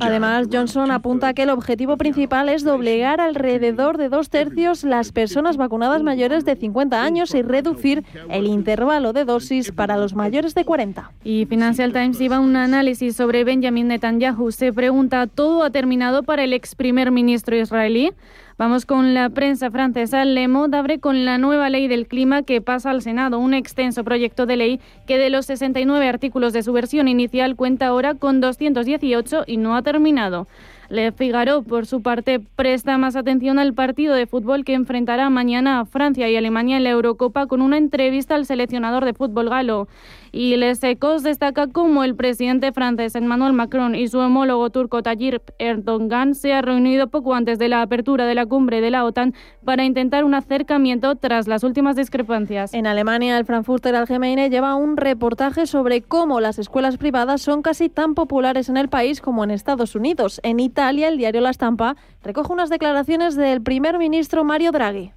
[0.00, 5.56] Además, Johnson apunta que el objetivo principal es doblegar alrededor de dos tercios las personas
[5.56, 10.64] vacunadas mayores de 50 años y reducir el intervalo de dosis para los mayores de
[10.64, 11.10] 40.
[11.24, 14.52] Y Financial Times lleva un análisis sobre Benjamin Netanyahu.
[14.52, 18.12] Se pregunta, ¿todo ha terminado para el ex primer ministro israelí?
[18.58, 20.24] Vamos con la prensa francesa.
[20.24, 24.02] Le Monde abre con la nueva ley del clima que pasa al Senado, un extenso
[24.02, 28.40] proyecto de ley que de los 69 artículos de su versión inicial cuenta ahora con
[28.40, 30.48] 218 y no ha terminado.
[30.90, 35.80] Le Figaro, por su parte, presta más atención al partido de fútbol que enfrentará mañana
[35.80, 39.86] a Francia y Alemania en la Eurocopa con una entrevista al seleccionador de fútbol galo.
[40.32, 45.42] Y Les Ecos destaca cómo el presidente francés Emmanuel Macron y su homólogo turco Tayyip
[45.58, 49.34] Erdogan se han reunido poco antes de la apertura de la cumbre de la OTAN
[49.64, 52.72] para intentar un acercamiento tras las últimas discrepancias.
[52.72, 57.90] En Alemania, el Frankfurter Allgemeine lleva un reportaje sobre cómo las escuelas privadas son casi
[57.90, 60.40] tan populares en el país como en Estados Unidos.
[60.44, 65.12] En Italia, el diario La Stampa recoge unas declaraciones del primer ministro Mario Draghi.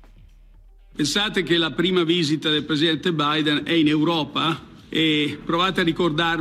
[0.96, 4.60] Pensate que la prima visita del presidente Biden è in Europa
[4.94, 5.40] eh,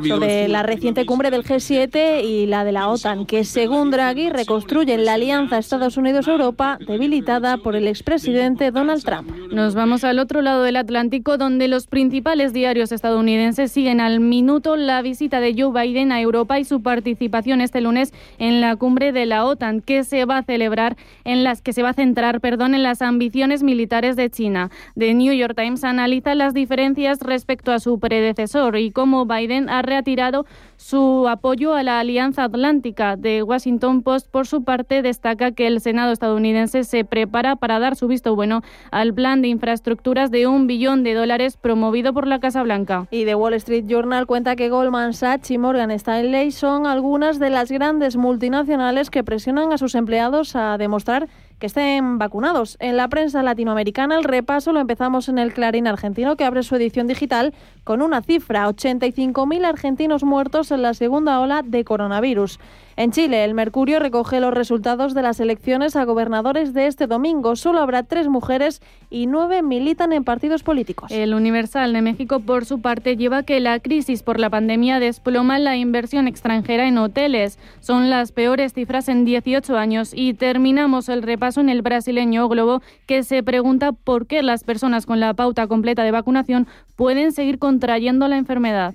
[0.09, 5.05] sobre la reciente cumbre del G7 y la de la OTAN, que según Draghi reconstruyen
[5.05, 9.31] la alianza Estados Unidos-Europa debilitada por el expresidente Donald Trump.
[9.53, 14.75] Nos vamos al otro lado del Atlántico, donde los principales diarios estadounidenses siguen al minuto
[14.75, 19.13] la visita de Joe Biden a Europa y su participación este lunes en la cumbre
[19.13, 22.41] de la OTAN, que se va a celebrar en las que se va a centrar,
[22.41, 24.71] perdón, en las ambiciones militares de China.
[24.99, 28.40] The New York Times analiza las diferencias respecto a su predecesor
[28.79, 33.17] y cómo Biden ha retirado su apoyo a la Alianza Atlántica.
[33.17, 37.97] De Washington Post, por su parte, destaca que el Senado estadounidense se prepara para dar
[37.97, 42.41] su visto bueno al plan de infraestructuras de un billón de dólares promovido por la
[42.41, 43.07] Casa Blanca.
[43.11, 47.51] Y The Wall Street Journal cuenta que Goldman Sachs y Morgan Stanley son algunas de
[47.51, 51.29] las grandes multinacionales que presionan a sus empleados a demostrar
[51.61, 52.77] que estén vacunados.
[52.81, 56.75] En la prensa latinoamericana el repaso lo empezamos en el Clarín argentino que abre su
[56.75, 57.53] edición digital
[57.85, 62.59] con una cifra, 85.000 argentinos muertos en la segunda ola de coronavirus.
[63.01, 67.57] En Chile, el Mercurio recoge los resultados de las elecciones a gobernadores de este domingo.
[67.57, 71.11] Solo habrá tres mujeres y nueve militan en partidos políticos.
[71.11, 75.59] El Universal de México, por su parte, lleva que la crisis por la pandemia desploma
[75.59, 77.59] la inversión extranjera en hoteles.
[77.81, 80.13] Son las peores cifras en 18 años.
[80.15, 85.07] Y terminamos el repaso en el brasileño Globo, que se pregunta por qué las personas
[85.07, 86.67] con la pauta completa de vacunación
[86.97, 88.95] pueden seguir contrayendo la enfermedad.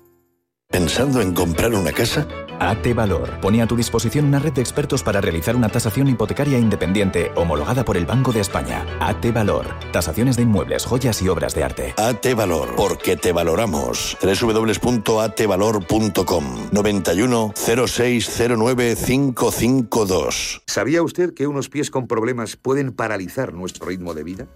[0.71, 2.25] ¿Pensando en comprar una casa?
[2.57, 6.57] AT Valor pone a tu disposición una red de expertos para realizar una tasación hipotecaria
[6.57, 8.85] independiente homologada por el Banco de España.
[9.01, 9.67] AT Valor.
[9.91, 11.93] Tasaciones de inmuebles, joyas y obras de arte.
[11.97, 12.73] AT Valor.
[12.77, 14.17] Porque te valoramos.
[14.21, 20.61] www.atvalor.com 91 0609 552.
[20.67, 24.47] ¿Sabía usted que unos pies con problemas pueden paralizar nuestro ritmo de vida?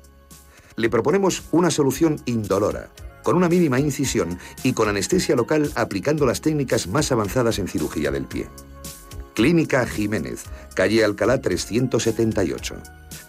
[0.78, 2.90] Le proponemos una solución indolora
[3.26, 8.12] con una mínima incisión y con anestesia local aplicando las técnicas más avanzadas en cirugía
[8.12, 8.48] del pie.
[9.34, 10.44] Clínica Jiménez,
[10.76, 12.76] calle Alcalá 378.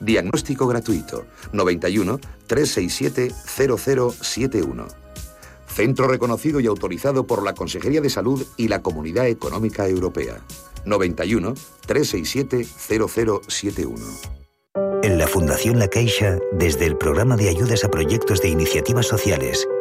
[0.01, 4.87] Diagnóstico gratuito 91 367 0071.
[5.67, 10.43] Centro reconocido y autorizado por la Consejería de Salud y la Comunidad Económica Europea.
[10.85, 11.55] 91
[11.87, 13.97] 367 0071.
[15.03, 19.67] En la Fundación La Caixa, desde el programa de ayudas a proyectos de iniciativas sociales,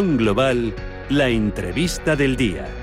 [0.00, 0.74] Global,
[1.10, 2.81] la entrevista del día.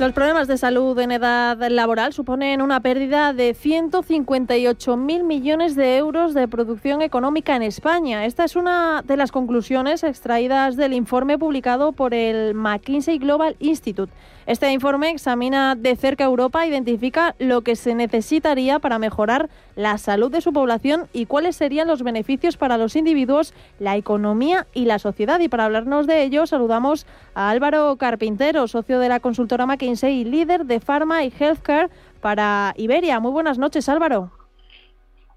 [0.00, 6.32] Los problemas de salud en edad laboral suponen una pérdida de 158.000 millones de euros
[6.32, 8.24] de producción económica en España.
[8.24, 14.10] Esta es una de las conclusiones extraídas del informe publicado por el McKinsey Global Institute.
[14.46, 20.32] Este informe examina de cerca Europa, identifica lo que se necesitaría para mejorar la salud
[20.32, 24.98] de su población y cuáles serían los beneficios para los individuos, la economía y la
[24.98, 25.40] sociedad.
[25.40, 30.66] Y para hablarnos de ello, saludamos a Álvaro Carpintero, socio de la consultora McKinsey líder
[30.66, 33.20] de Pharma y Healthcare para Iberia.
[33.20, 34.30] Muy buenas noches, Álvaro.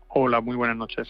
[0.07, 1.07] Hola, muy buenas noches.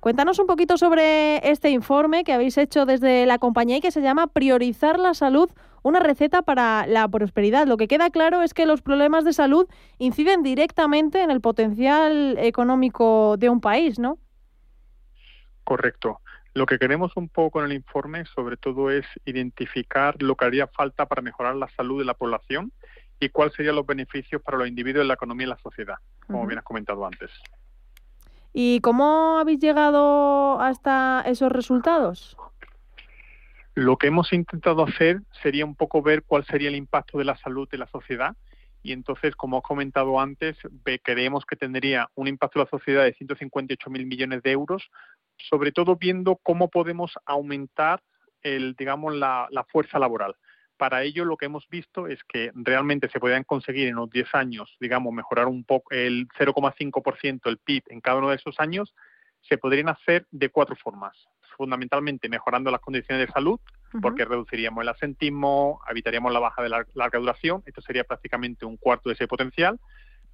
[0.00, 4.02] Cuéntanos un poquito sobre este informe que habéis hecho desde la compañía y que se
[4.02, 5.48] llama Priorizar la salud
[5.82, 7.66] una receta para la prosperidad.
[7.66, 12.36] Lo que queda claro es que los problemas de salud inciden directamente en el potencial
[12.38, 14.18] económico de un país, ¿no?
[15.64, 16.20] Correcto.
[16.54, 20.66] Lo que queremos un poco en el informe, sobre todo, es identificar lo que haría
[20.66, 22.72] falta para mejorar la salud de la población
[23.18, 26.58] y cuáles serían los beneficios para los individuos, la economía y la sociedad, como bien
[26.58, 27.30] has comentado antes.
[28.52, 32.36] ¿Y cómo habéis llegado hasta esos resultados?
[33.74, 37.36] Lo que hemos intentado hacer sería un poco ver cuál sería el impacto de la
[37.38, 38.36] salud de la sociedad
[38.82, 40.58] y entonces, como he comentado antes,
[41.02, 44.90] creemos que tendría un impacto en la sociedad de 158 mil millones de euros,
[45.48, 48.02] sobre todo viendo cómo podemos aumentar
[48.42, 50.34] el, digamos, la, fuerza laboral.
[50.76, 54.34] Para ello, lo que hemos visto es que realmente se podrían conseguir en unos 10
[54.34, 58.94] años, digamos, mejorar un poco el 0,5% el PIB en cada uno de esos años,
[59.42, 63.60] se podrían hacer de cuatro formas fundamentalmente mejorando las condiciones de salud,
[64.00, 68.76] porque reduciríamos el asentismo, evitaríamos la baja de la larga duración, esto sería prácticamente un
[68.78, 69.78] cuarto de ese potencial,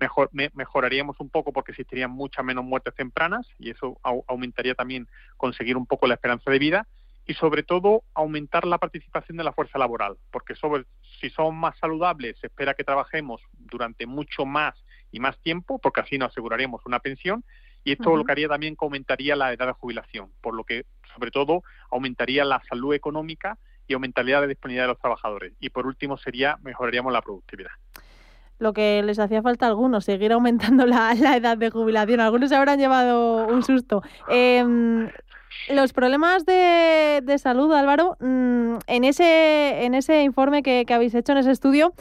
[0.01, 5.77] mejor, mejoraríamos un poco porque existirían muchas menos muertes tempranas y eso aumentaría también conseguir
[5.77, 6.87] un poco la esperanza de vida
[7.27, 10.85] y sobre todo aumentar la participación de la fuerza laboral, porque sobre,
[11.21, 14.75] si son más saludables se espera que trabajemos durante mucho más
[15.13, 17.45] y más tiempo, porque así nos aseguraríamos una pensión
[17.85, 20.85] y esto lo que haría también que aumentaría la edad de jubilación, por lo que
[21.15, 25.55] sobre todo aumentaría la salud económica y aumentaría la disponibilidad de los trabajadores.
[25.61, 27.71] Y por último sería mejoraríamos la productividad
[28.59, 32.21] lo que les hacía falta a algunos, seguir aumentando la, edad de jubilación.
[32.21, 34.03] Algunos se habrán llevado un susto.
[34.29, 35.09] Em,
[35.71, 41.39] los problemas de, salud, Álvaro, mm, en, ese, en ese informe que, habéis hecho, en
[41.39, 41.93] ese estudio,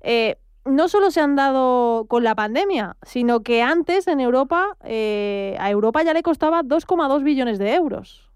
[0.00, 5.56] eh, no solo se han dado con la pandemia, sino que antes en Europa, eh,
[5.60, 8.28] a Europa ya le costaba 2,2 billones de euros.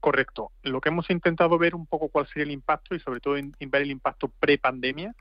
[0.00, 0.52] Correcto.
[0.62, 3.82] Lo que hemos intentado ver un poco cuál sería el impacto y sobre todo ver
[3.82, 5.14] el impacto pre-pandemia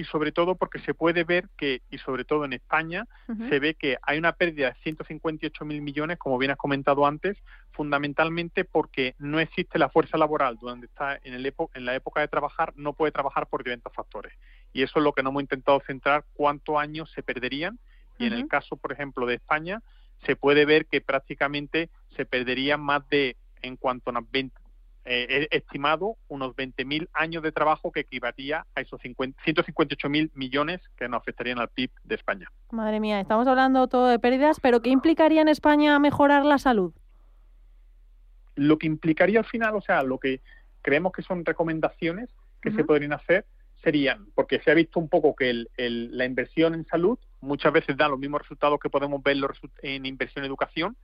[0.00, 3.06] y sobre todo porque se puede ver que, y sobre todo en España,
[3.50, 7.36] se ve que hay una pérdida de 158 mil millones, como bien has comentado antes,
[7.72, 12.28] fundamentalmente porque no existe la fuerza laboral donde está en, el en la época de
[12.28, 14.32] trabajar, no puede trabajar por diferentes factores.
[14.72, 17.78] Y eso es lo que no hemos intentado centrar, cuántos años se perderían.
[18.18, 19.82] Y en el caso, por ejemplo, de España,
[20.24, 24.58] se puede ver que prácticamente se perderían más de, en cuanto a 20,
[25.12, 31.20] eh, estimado unos 20.000 años de trabajo que equivalía a esos 158.000 millones que nos
[31.20, 32.48] afectarían al PIB de España.
[32.70, 36.92] Madre mía, estamos hablando todo de pérdidas, pero ¿qué implicaría en España mejorar la salud?
[38.54, 40.42] Lo que implicaría al final, o sea, lo que
[40.80, 42.30] creemos que son recomendaciones
[42.62, 43.46] que se podrían hacer
[43.82, 48.08] serían, porque se ha visto un poco que la inversión en salud muchas veces da
[48.08, 49.36] los mismos resultados que podemos ver
[49.82, 50.96] en inversión en educación,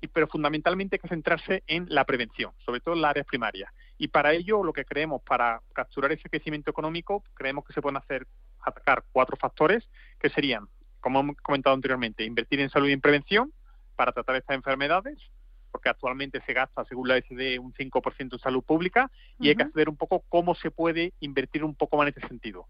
[0.00, 3.72] y, pero fundamentalmente hay que centrarse en la prevención, sobre todo en las áreas primarias.
[3.96, 7.96] Y para ello, lo que creemos, para capturar ese crecimiento económico, creemos que se pueden
[7.96, 8.26] hacer
[8.60, 9.88] atacar cuatro factores,
[10.20, 10.68] que serían,
[11.00, 13.52] como hemos comentado anteriormente, invertir en salud y en prevención
[13.96, 15.18] para tratar estas enfermedades,
[15.70, 19.66] porque actualmente se gasta, según la OECD, un 5% en salud pública, y hay que
[19.74, 22.66] ver un poco cómo se puede invertir un poco más en ese sentido.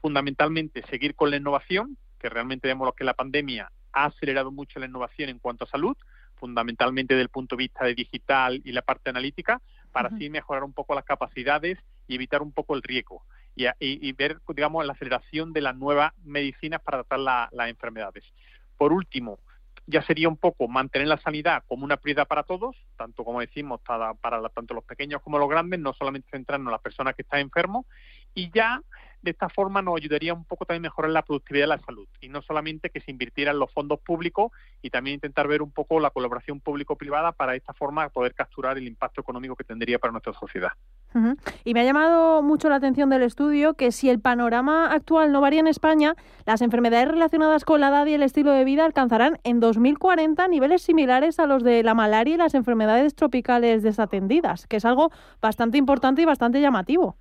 [0.00, 4.86] Fundamentalmente, seguir con la innovación, que realmente vemos que la pandemia ha acelerado mucho la
[4.86, 5.96] innovación en cuanto a salud,
[6.36, 10.64] fundamentalmente desde el punto de vista de digital y la parte analítica, para así mejorar
[10.64, 11.78] un poco las capacidades
[12.08, 13.22] y evitar un poco el riesgo.
[13.54, 18.24] Y, ver, digamos, la aceleración de las nuevas medicinas para tratar las enfermedades.
[18.76, 19.38] Por último,
[19.86, 23.80] ya sería un poco mantener la sanidad como una prioridad para todos, tanto como decimos,
[23.82, 27.22] para, para tanto los pequeños como los grandes, no solamente centrarnos en las personas que
[27.22, 27.84] están enfermos,
[28.34, 28.80] y ya
[29.24, 32.28] de esta forma nos ayudaría un poco también mejorar la productividad de la salud y
[32.28, 36.10] no solamente que se invirtieran los fondos públicos y también intentar ver un poco la
[36.10, 40.34] colaboración público-privada para de esta forma poder capturar el impacto económico que tendría para nuestra
[40.34, 40.72] sociedad.
[41.64, 45.40] Y me ha llamado mucho la atención del estudio que si el panorama actual no
[45.40, 49.38] varía en España, las enfermedades relacionadas con la edad y el estilo de vida alcanzarán
[49.44, 54.76] en 2040 niveles similares a los de la malaria y las enfermedades tropicales desatendidas, que
[54.76, 55.10] es algo
[55.40, 57.16] bastante importante y bastante llamativo.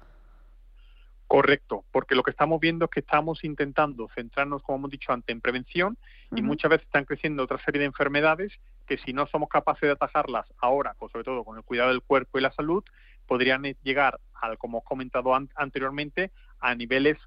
[1.34, 5.34] Correcto, porque lo que estamos viendo es que estamos intentando centrarnos, como hemos dicho antes,
[5.34, 5.98] en prevención
[6.36, 8.54] y muchas veces están creciendo otra serie de enfermedades
[8.86, 12.02] que si no somos capaces de atajarlas ahora, pues sobre todo con el cuidado del
[12.02, 12.84] cuerpo y la salud,
[13.28, 17.18] podrían llegar, al, como he comentado anteriormente, a niveles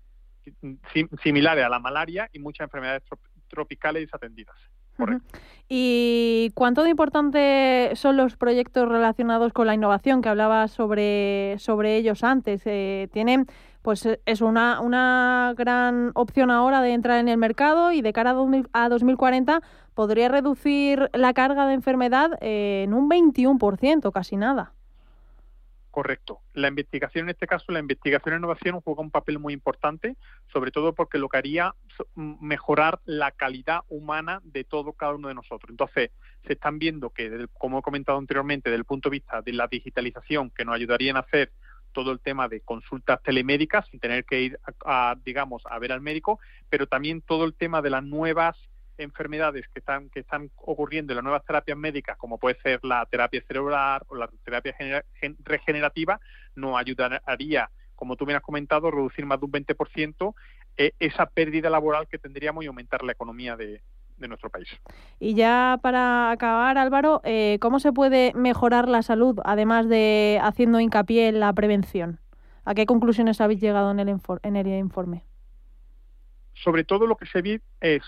[1.22, 3.02] similares a la malaria y muchas enfermedades
[3.48, 4.56] tropicales desatendidas.
[5.68, 11.96] ¿Y cuánto de importante son los proyectos relacionados con la innovación que hablaba sobre, sobre
[11.96, 12.62] ellos antes?
[12.64, 13.46] Eh, ¿Tienen
[13.82, 18.12] pues eh, es una, una gran opción ahora de entrar en el mercado y de
[18.12, 18.34] cara
[18.72, 19.60] a, 2040
[19.94, 24.72] podría reducir la carga de enfermedad eh, en un 21%, casi nada.
[25.96, 26.42] Correcto.
[26.52, 30.18] La investigación, en este caso, la investigación e innovación juega un papel muy importante,
[30.52, 31.74] sobre todo porque lo que haría
[32.14, 35.70] mejorar la calidad humana de todo cada uno de nosotros.
[35.70, 36.10] Entonces,
[36.46, 39.68] se están viendo que, como he comentado anteriormente, desde el punto de vista de la
[39.68, 41.50] digitalización, que nos ayudarían a hacer
[41.92, 46.02] todo el tema de consultas telemédicas sin tener que ir, a, digamos, a ver al
[46.02, 48.54] médico, pero también todo el tema de las nuevas
[48.98, 53.06] enfermedades que están que están ocurriendo en las nuevas terapias médicas, como puede ser la
[53.06, 54.74] terapia cerebral o la terapia
[55.40, 56.20] regenerativa,
[56.54, 60.34] nos ayudaría, como tú bien has comentado, a reducir más de un 20%
[60.76, 63.82] eh, esa pérdida laboral que tendríamos y aumentar la economía de,
[64.16, 64.68] de nuestro país.
[65.18, 70.80] Y ya para acabar, Álvaro, eh, ¿cómo se puede mejorar la salud, además de haciendo
[70.80, 72.20] hincapié en la prevención?
[72.64, 75.24] ¿A qué conclusiones habéis llegado en el, en el informe?
[76.62, 78.02] Sobre todo lo que se ve es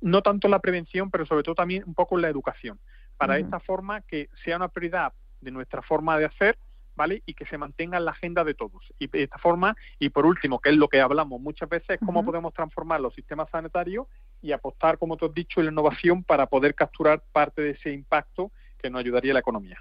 [0.00, 2.78] no tanto la prevención, pero sobre todo también un poco la educación,
[3.16, 6.58] para esta forma que sea una prioridad de nuestra forma de hacer
[6.98, 7.22] ¿vale?
[7.26, 8.82] Y que se mantenga en la agenda de todos.
[8.98, 12.24] Y de esta forma, y por último, que es lo que hablamos muchas veces, cómo
[12.24, 14.08] podemos transformar los sistemas sanitarios
[14.42, 17.92] y apostar, como tú has dicho, en la innovación para poder capturar parte de ese
[17.92, 19.80] impacto que nos ayudaría a la economía.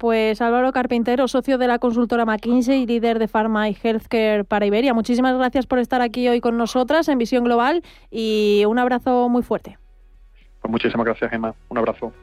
[0.00, 4.64] Pues Álvaro Carpintero, socio de la consultora McKinsey y líder de Pharma y Healthcare para
[4.64, 4.94] Iberia.
[4.94, 9.42] Muchísimas gracias por estar aquí hoy con nosotras en Visión Global y un abrazo muy
[9.42, 9.76] fuerte.
[10.62, 11.54] Pues muchísimas gracias, Gemma.
[11.68, 12.14] Un abrazo.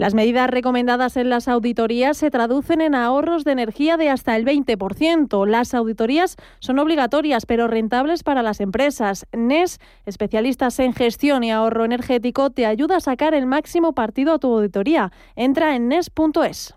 [0.00, 4.46] Las medidas recomendadas en las auditorías se traducen en ahorros de energía de hasta el
[4.46, 5.46] 20%.
[5.46, 9.26] Las auditorías son obligatorias pero rentables para las empresas.
[9.36, 14.38] NES, especialistas en gestión y ahorro energético, te ayuda a sacar el máximo partido a
[14.38, 15.12] tu auditoría.
[15.36, 16.74] Entra en NES.es.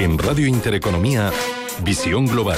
[0.00, 1.30] En Radio Intereconomía,
[1.84, 2.56] Visión Global.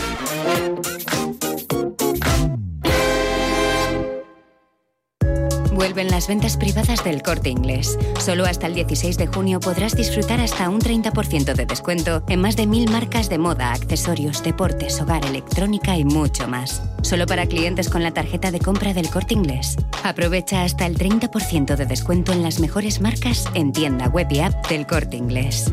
[5.78, 7.96] Vuelven las ventas privadas del corte inglés.
[8.18, 12.56] Solo hasta el 16 de junio podrás disfrutar hasta un 30% de descuento en más
[12.56, 16.82] de mil marcas de moda, accesorios, deportes, hogar, electrónica y mucho más.
[17.02, 19.76] Solo para clientes con la tarjeta de compra del corte inglés.
[20.02, 24.66] Aprovecha hasta el 30% de descuento en las mejores marcas en tienda web y app
[24.66, 25.72] del corte inglés.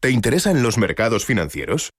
[0.00, 1.94] ¿Te interesan los mercados financieros?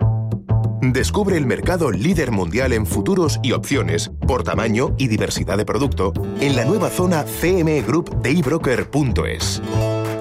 [0.81, 6.13] Descubre el mercado líder mundial en futuros y opciones por tamaño y diversidad de producto
[6.39, 9.61] en la nueva zona CME Group de ebroker.es.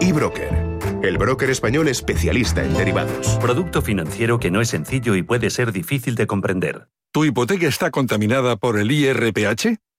[0.00, 3.38] eBroker, el broker español especialista en derivados.
[3.40, 6.88] Producto financiero que no es sencillo y puede ser difícil de comprender.
[7.12, 9.78] ¿Tu hipoteca está contaminada por el IRPH?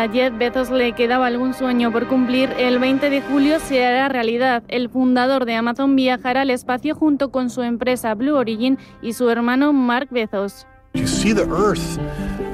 [0.00, 4.08] A Jeff Bezos le quedaba algún sueño por cumplir, el 20 de julio se hará
[4.08, 4.62] realidad.
[4.68, 9.28] El fundador de Amazon viajará al espacio junto con su empresa Blue Origin y su
[9.28, 10.66] hermano Mark Bezos.
[10.94, 12.00] You see the Earth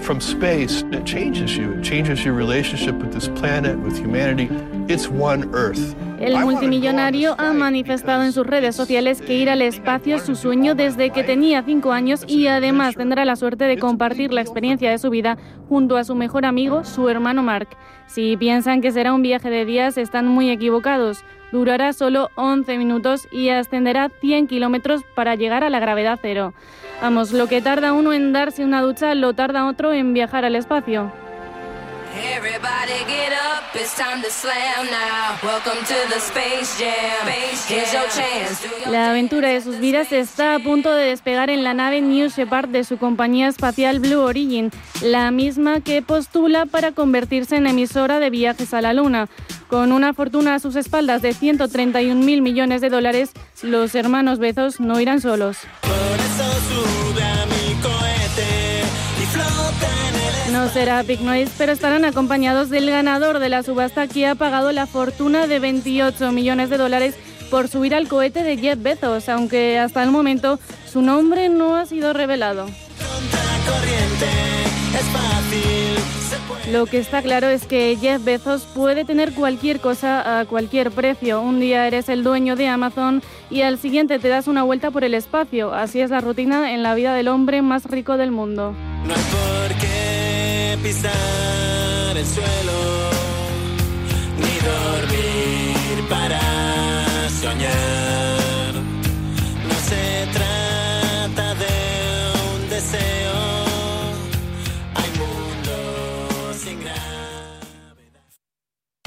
[0.04, 1.72] from space, it changes you.
[1.72, 4.50] It changes your relationship with this planet, with humanity.
[4.88, 5.96] It's one Earth.
[6.20, 10.74] El multimillonario ha manifestado en sus redes sociales que ir al espacio es su sueño
[10.74, 14.98] desde que tenía cinco años y además tendrá la suerte de compartir la experiencia de
[14.98, 17.68] su vida junto a su mejor amigo, su hermano Mark.
[18.06, 21.24] Si piensan que será un viaje de días, están muy equivocados.
[21.52, 26.54] Durará solo 11 minutos y ascenderá 100 kilómetros para llegar a la gravedad cero.
[27.00, 30.56] Vamos, lo que tarda uno en darse una ducha, lo tarda otro en viajar al
[30.56, 31.12] espacio.
[32.18, 35.36] Everybody get up, it's time to slam now.
[35.42, 37.28] Welcome to the Space Jam.
[37.68, 38.66] Here's your chance.
[38.90, 42.70] La aventura de sus vidas está a punto de despegar en la nave New Shepard
[42.70, 44.70] de su compañía espacial Blue Origin,
[45.02, 49.28] la misma que postula para convertirse en emisora de viajes a la Luna.
[49.68, 53.32] Con una fortuna a sus espaldas de 131 mil millones de dólares,
[53.62, 55.58] los hermanos Bezos no irán solos.
[60.72, 64.86] Será Big Noise, pero estarán acompañados del ganador de la subasta que ha pagado la
[64.86, 67.14] fortuna de 28 millones de dólares
[67.50, 70.58] por subir al cohete de Jeff Bezos, aunque hasta el momento
[70.90, 72.66] su nombre no ha sido revelado.
[76.70, 81.40] Lo que está claro es que Jeff Bezos puede tener cualquier cosa a cualquier precio.
[81.40, 85.04] Un día eres el dueño de Amazon y al siguiente te das una vuelta por
[85.04, 85.72] el espacio.
[85.72, 88.74] Así es la rutina en la vida del hombre más rico del mundo.
[89.06, 89.14] No
[90.82, 93.10] pisar el suelo,
[94.38, 96.40] ni dormir para
[97.40, 98.25] soñar.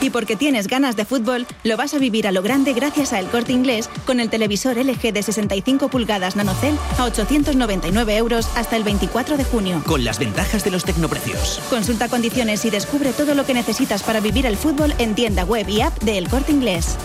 [0.00, 3.18] Y porque tienes ganas de fútbol, lo vas a vivir a lo grande gracias a
[3.18, 8.76] El Corte Inglés con el televisor LG de 65 pulgadas NanoCell a 899 euros hasta
[8.76, 9.82] el 24 de junio.
[9.86, 11.60] Con las ventajas de los tecnoprecios.
[11.70, 15.68] Consulta condiciones y descubre todo lo que necesitas para vivir el fútbol en tienda web
[15.68, 16.96] y app de El Corte Inglés.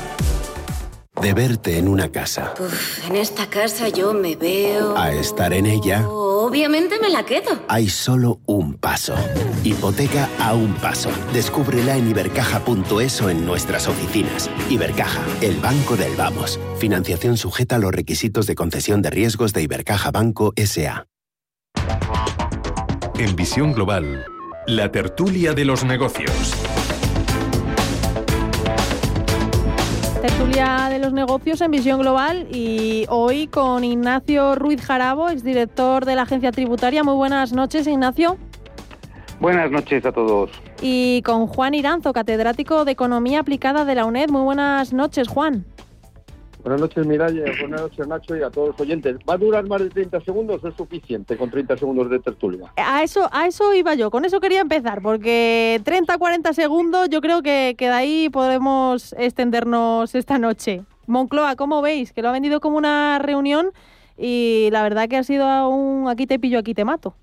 [1.22, 2.53] De verte en una casa.
[2.59, 4.97] Uf, en esta casa yo me veo...
[4.97, 6.07] A estar en ella.
[6.09, 7.61] Obviamente me la quedo.
[7.68, 9.16] Hay solo un paso.
[9.64, 11.09] Hipoteca a un paso.
[11.32, 14.49] Descúbrela en ibercaja.es o en nuestras oficinas.
[14.70, 16.59] Ibercaja, el banco del vamos.
[16.80, 21.05] Financiación sujeta a los requisitos de concesión de riesgos de Ibercaja Banco SA.
[23.18, 24.26] En Visión Global,
[24.66, 26.53] la tertulia de los negocios.
[30.44, 36.16] Tertulia de los negocios en visión global y hoy con Ignacio Ruiz Jarabo, exdirector de
[36.16, 37.02] la agencia tributaria.
[37.02, 38.38] Muy buenas noches, Ignacio.
[39.39, 40.52] Buenas noches a todos.
[40.82, 44.32] Y con Juan Iranzo, catedrático de Economía Aplicada de la UNED.
[44.32, 45.64] Muy buenas noches, Juan.
[46.64, 47.43] Buenas noches, Miralla.
[47.59, 49.18] Buenas noches, Nacho, y a todos los oyentes.
[49.30, 52.72] ¿Va a durar más de 30 segundos o es suficiente con 30 segundos de tertulia?
[52.78, 57.20] A eso, a eso iba yo, con eso quería empezar, porque 30, 40 segundos yo
[57.20, 60.84] creo que, que de ahí podemos extendernos esta noche.
[61.05, 62.14] Moncloa, ¿cómo veis?
[62.14, 63.72] Que lo ha vendido como una reunión
[64.18, 67.14] y la verdad que ha sido un aquí te pillo, aquí te mato.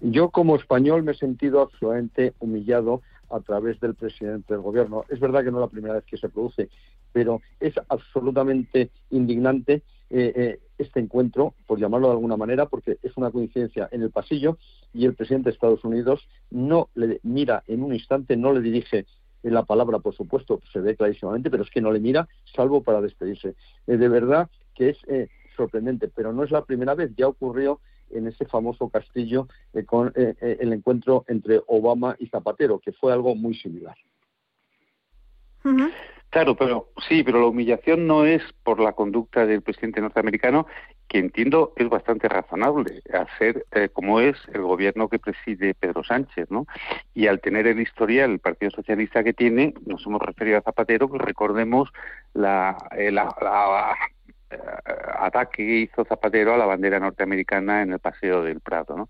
[0.00, 5.04] Yo como español me he sentido absolutamente humillado a través del presidente del gobierno.
[5.08, 6.68] Es verdad que no es la primera vez que se produce,
[7.12, 13.16] pero es absolutamente indignante eh, eh, este encuentro, por llamarlo de alguna manera, porque es
[13.16, 14.56] una coincidencia en el pasillo
[14.94, 19.06] y el presidente de Estados Unidos no le mira en un instante, no le dirige
[19.42, 23.00] la palabra, por supuesto, se ve clarísimamente, pero es que no le mira, salvo para
[23.00, 23.54] despedirse.
[23.86, 24.98] Eh, de verdad que es
[25.56, 29.48] sorprendente, pero no es la primera vez, ya ocurrió en ese famoso castillo
[29.86, 33.96] con el encuentro entre Obama y Zapatero, que fue algo muy similar.
[36.30, 40.66] Claro, pero sí, pero la humillación no es por la conducta del presidente norteamericano,
[41.08, 46.50] que entiendo es bastante razonable, hacer eh, como es el gobierno que preside Pedro Sánchez,
[46.50, 46.66] ¿no?
[47.14, 51.08] Y al tener el historial el Partido Socialista que tiene, nos hemos referido a Zapatero,
[51.08, 51.88] pues recordemos
[52.34, 53.94] la, eh, eh,
[55.18, 59.08] ataque que hizo Zapatero a la bandera norteamericana en el Paseo del Prado, ¿no?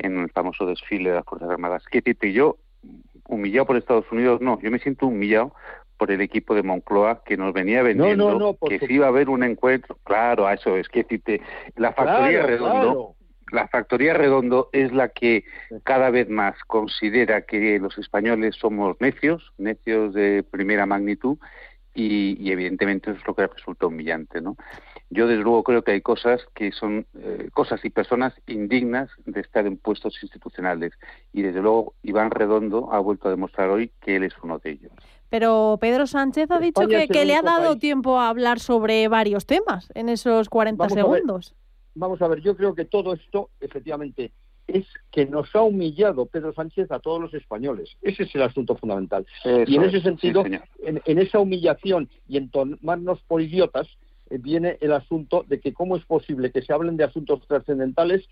[0.00, 1.84] En el famoso desfile de las Fuerzas Armadas.
[1.90, 2.58] ¿Qué te yo
[3.26, 4.40] humillado por Estados Unidos?
[4.40, 5.54] No, yo me siento humillado
[5.96, 9.44] por el equipo de Moncloa que nos venía vendiendo que sí iba a haber un
[9.44, 9.96] encuentro.
[10.04, 11.04] Claro, a eso es que
[11.76, 13.14] la factoría redondo.
[13.52, 15.44] La factoría redondo es la que
[15.84, 21.38] cada vez más considera que los españoles somos necios, necios de primera magnitud,
[21.94, 24.56] y, evidentemente eso es lo que resulta humillante, ¿no?
[25.10, 29.40] Yo desde luego creo que hay cosas que son eh, cosas y personas indignas de
[29.40, 30.92] estar en puestos institucionales
[31.32, 34.72] y desde luego Iván Redondo ha vuelto a demostrar hoy que él es uno de
[34.72, 34.92] ellos.
[35.28, 39.90] Pero Pedro Sánchez ha dicho que, le ha dado tiempo a hablar sobre varios temas
[39.94, 41.54] en esos 40 segundos.
[41.94, 44.32] vamos a ver, yo creo que todo esto, efectivamente,
[44.66, 47.96] es que nos ha humillado Pedro Sánchez a todos los españoles.
[48.02, 49.26] Ese es el asunto fundamental.
[49.44, 53.88] y en ese sentido, en, esa humillación y en tomarnos por idiotas,
[54.30, 58.26] eh, viene el asunto de que cómo es posible que se hablen de asuntos trascendentales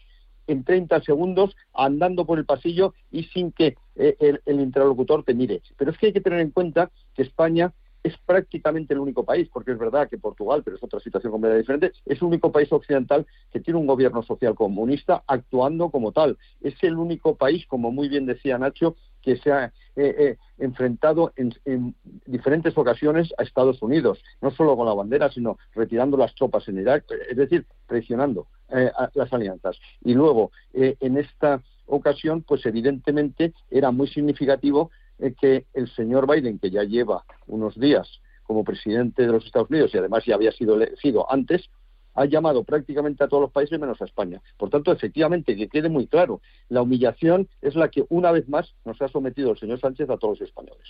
[0.47, 5.63] en 30 segundos andando por el pasillo y sin que eh, el, interlocutor te mire.
[5.77, 7.73] Pero es que hay que tener en cuenta que España
[8.03, 11.63] es prácticamente el único país, porque es verdad que Portugal, pero es otra situación completamente
[11.63, 16.37] diferente, es el único país occidental que tiene un gobierno social comunista actuando como tal.
[16.61, 21.33] Es el único país, como muy bien decía Nacho, que se ha eh, eh, enfrentado
[21.37, 21.95] en, en,
[22.27, 26.79] diferentes ocasiones a Estados Unidos, no solo con la bandera, sino retirando las tropas en
[26.79, 29.79] Irak, es decir, presionando eh, las alianzas.
[30.03, 34.91] Y luego, en esta ocasión, pues evidentemente era muy significativo
[35.31, 39.93] que el señor Biden, que ya lleva unos días como presidente de los Estados Unidos
[39.95, 41.71] y además ya había sido elegido antes,
[42.15, 44.41] ha llamado prácticamente a todos los países menos a España.
[44.57, 48.75] Por tanto, efectivamente, que quede muy claro, la humillación es la que una vez más
[48.85, 50.89] nos ha sometido el señor Sánchez a todos los españoles.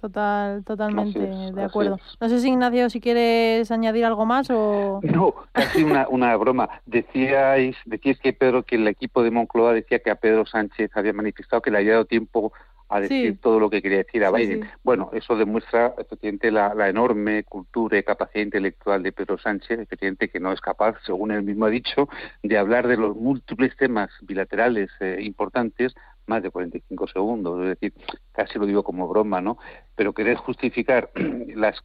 [0.00, 1.98] Total, totalmente de acuerdo.
[2.20, 5.00] No sé si Ignacio, si quieres añadir algo más o...
[5.02, 6.68] No, casi una, una broma.
[6.84, 11.14] Decíais, decíais que Pedro, que el equipo de Moncloa decía que a Pedro Sánchez había
[11.14, 12.52] manifestado que le había dado tiempo
[12.88, 14.68] a decir todo lo que quería decir a Biden.
[14.84, 20.28] Bueno, eso demuestra efectivamente la, la, enorme cultura y capacidad intelectual de Pedro Sánchez, efectivamente
[20.28, 22.08] que no es capaz, según él mismo ha dicho,
[22.42, 25.94] de hablar de los múltiples temas bilaterales eh, importantes
[26.26, 27.94] más de 45 segundos, es decir,
[28.32, 29.58] casi lo digo como broma, ¿no?
[29.94, 31.10] Pero querer justificar
[31.54, 31.82] las,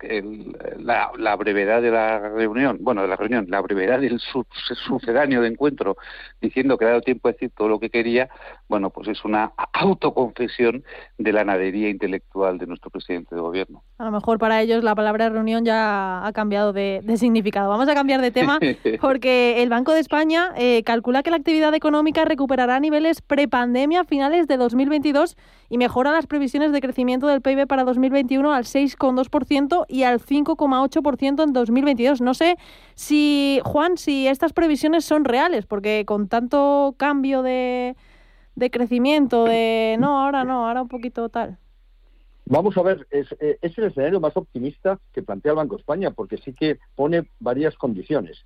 [0.78, 5.98] la, brevedad de la reunión, bueno, de la reunión, la brevedad del sucedáneo de encuentro,
[6.42, 8.30] diciendo que ha dado tiempo a decir todo lo que quería,
[8.68, 10.84] bueno, pues es una autoconfesión
[11.18, 13.84] de la nadería intelectual de nuestro presidente de gobierno.
[13.98, 17.70] A lo mejor para ellos la palabra reunión ya ha cambiado de, significado.
[17.70, 18.60] Vamos a cambiar de tema
[19.02, 24.04] porque el Banco de España eh, calcula que la actividad económica recuperará niveles prepandemia a
[24.32, 25.36] finales de 2022
[25.70, 31.44] y mejora las previsiones de crecimiento del PIB para 2021 al 6,2% y al 5,8%
[31.44, 32.22] en 2022.
[32.22, 32.56] No sé
[32.96, 37.98] si, Juan, si estas previsiones son reales, porque con tanto cambio de,
[38.56, 41.58] de crecimiento, de no, ahora no, ahora un poquito tal.
[42.46, 45.82] Vamos a ver, es, eh, es, el escenario más optimista que plantea el Banco de
[45.82, 48.46] España, porque sí que pone varias condiciones.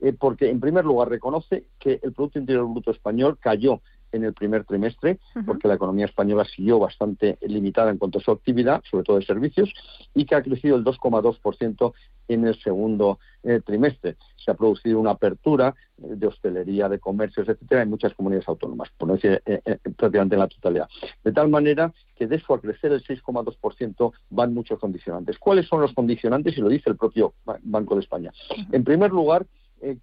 [0.00, 3.80] Eh, porque, en primer lugar, reconoce que el Producto Interior Bruto español cayó
[4.14, 8.30] en el primer trimestre, porque la economía española siguió bastante limitada en cuanto a su
[8.30, 9.72] actividad, sobre todo de servicios,
[10.14, 11.92] y que ha crecido el 2,2%
[12.28, 14.16] en el segundo eh, trimestre.
[14.36, 18.88] Se ha producido una apertura eh, de hostelería, de comercios, etcétera, en muchas comunidades autónomas,
[18.96, 19.60] por no decir eh,
[19.96, 20.88] prácticamente en la totalidad.
[21.22, 25.38] De tal manera que de eso a crecer el 6,2% van muchos condicionantes.
[25.38, 26.56] ¿Cuáles son los condicionantes?
[26.56, 28.32] Y lo dice el propio Banco de España.
[28.70, 29.46] En primer lugar,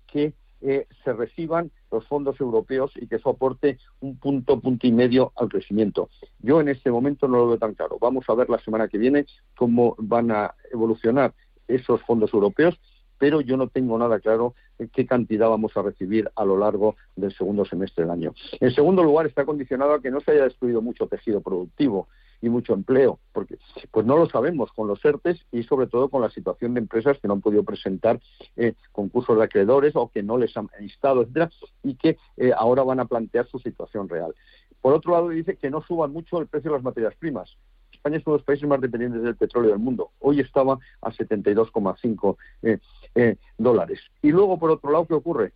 [0.06, 4.92] que eh, se reciban los fondos europeos y que eso aporte un punto, punto y
[4.92, 6.10] medio al crecimiento.
[6.40, 7.98] Yo en este momento no lo veo tan claro.
[8.00, 11.34] Vamos a ver la semana que viene cómo van a evolucionar
[11.68, 12.80] esos fondos europeos,
[13.18, 14.56] pero yo no tengo nada claro
[14.94, 18.34] qué cantidad vamos a recibir a lo largo del segundo semestre del año.
[18.60, 22.08] En segundo lugar, está condicionado a que no se haya destruido mucho tejido productivo
[22.42, 23.58] y mucho empleo, porque
[23.92, 27.20] pues no lo sabemos con los ERTES y sobre todo con la situación de empresas
[27.20, 28.20] que no han podido presentar
[28.56, 31.52] eh, concursos de acreedores o que no les han instado, etcétera,
[31.84, 34.34] y que eh, ahora van a plantear su situación real.
[34.82, 37.58] Por otro lado, dice que no suban mucho el precio de las materias primas.
[37.92, 40.10] España es uno de los países más dependientes del petróleo del mundo.
[40.20, 44.00] Hoy estaba a 72,5 eh, dólares.
[44.24, 45.54] Y luego, por otro lado, ¿qué ocurre?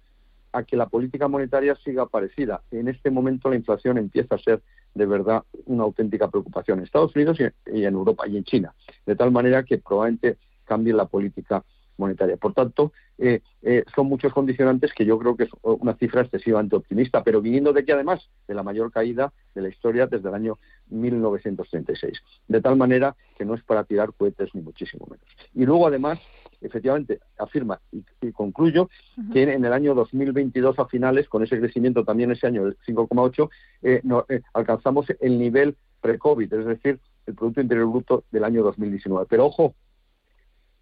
[0.55, 2.61] A que la política monetaria siga parecida.
[2.71, 4.61] En este momento la inflación empieza a ser
[4.93, 8.73] de verdad una auténtica preocupación en Estados Unidos y en Europa y en China,
[9.05, 11.63] de tal manera que probablemente cambie la política
[11.97, 12.37] monetaria.
[12.37, 16.75] Por tanto, eh, eh, son muchos condicionantes que yo creo que es una cifra excesivamente
[16.75, 20.35] optimista, pero viniendo de que además de la mayor caída de la historia desde el
[20.35, 20.57] año
[20.89, 22.21] 1936.
[22.47, 25.25] De tal manera que no es para tirar cohetes ni muchísimo menos.
[25.53, 26.19] Y luego además
[26.65, 28.89] efectivamente afirma y, concluyo
[29.31, 33.49] que en el año 2022 a finales, con ese crecimiento también ese año del 5,8,
[33.83, 39.25] eh, eh, alcanzamos el nivel pre-COVID, es decir, el Producto Interior Bruto del año 2019.
[39.29, 39.75] Pero ojo,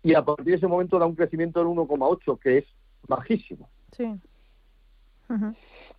[0.04, 2.66] y a partir de ese momento da un crecimiento del 1,8, que es
[3.08, 3.70] bajísimo.
[3.96, 4.14] Sí.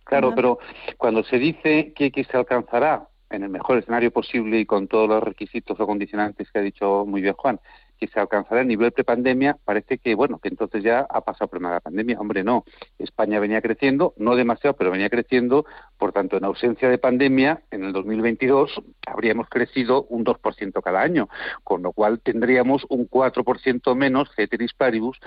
[0.03, 0.59] Claro, pero
[0.97, 5.09] cuando se dice que, que se alcanzará en el mejor escenario posible y con todos
[5.09, 7.59] los requisitos o condicionantes que ha dicho muy bien Juan,
[7.97, 11.61] que se alcanzará el nivel prepandemia, parece que, bueno, que entonces ya ha pasado por
[11.61, 12.19] la pandemia.
[12.19, 12.63] Hombre, no.
[12.99, 15.65] España venía creciendo, no demasiado, pero venía creciendo.
[15.97, 21.29] Por tanto, en ausencia de pandemia, en el 2022 habríamos crecido un 2% cada año,
[21.63, 25.19] con lo cual tendríamos un 4% menos, ceteris paribus,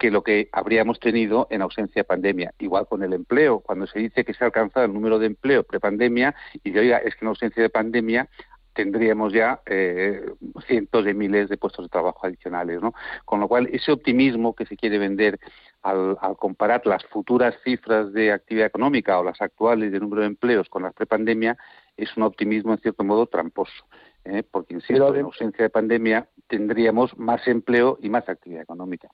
[0.00, 2.54] que lo que habríamos tenido en ausencia de pandemia.
[2.58, 5.62] Igual con el empleo, cuando se dice que se ha alcanzado el número de empleo
[5.62, 6.34] prepandemia
[6.64, 8.28] y de, oiga, es que en ausencia de pandemia
[8.72, 10.20] tendríamos ya eh,
[10.66, 12.94] cientos de miles de puestos de trabajo adicionales, ¿no?
[13.24, 15.38] Con lo cual, ese optimismo que se quiere vender
[15.82, 20.68] al, comparar las futuras cifras de actividad económica o las actuales de número de empleos
[20.68, 21.56] con las prepandemia
[21.96, 23.84] es un optimismo, en cierto modo, tramposo.
[24.24, 24.42] ¿eh?
[24.50, 29.08] Porque, insisto, en ausencia de pandemia tendríamos más empleo y más actividad económica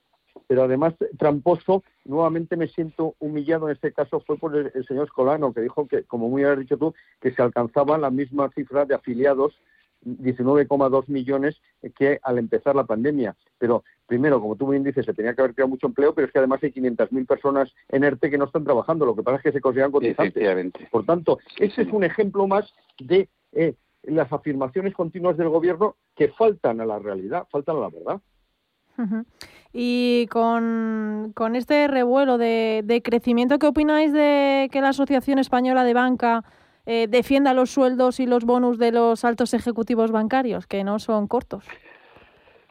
[0.47, 5.53] pero además tramposo, nuevamente me siento humillado en este caso fue por el, señor Escolano,
[5.53, 8.95] que dijo que, como muy has dicho tú, que se alcanzaba la misma cifra de
[8.95, 9.59] afiliados
[10.05, 11.61] 19,2 millones
[11.97, 13.35] que al empezar la pandemia.
[13.59, 16.33] Pero primero, como tú bien dices, se tenía que haber creado mucho empleo, pero es
[16.33, 19.05] que además hay 500.000 personas en ERTE que no están trabajando.
[19.05, 20.73] Lo que pasa es que se consideran cotizantes.
[20.91, 23.75] Por tanto, ese es un ejemplo más de eh,
[24.05, 28.21] las afirmaciones continuas del gobierno que faltan a la realidad, faltan a la verdad.
[29.79, 36.45] Y con, este revuelo de, crecimiento, ¿qué opináis de que la Asociación Española de Banca
[36.87, 41.27] eh, defienda los sueldos y los bonus de los altos ejecutivos bancarios, que no son
[41.27, 41.67] cortos?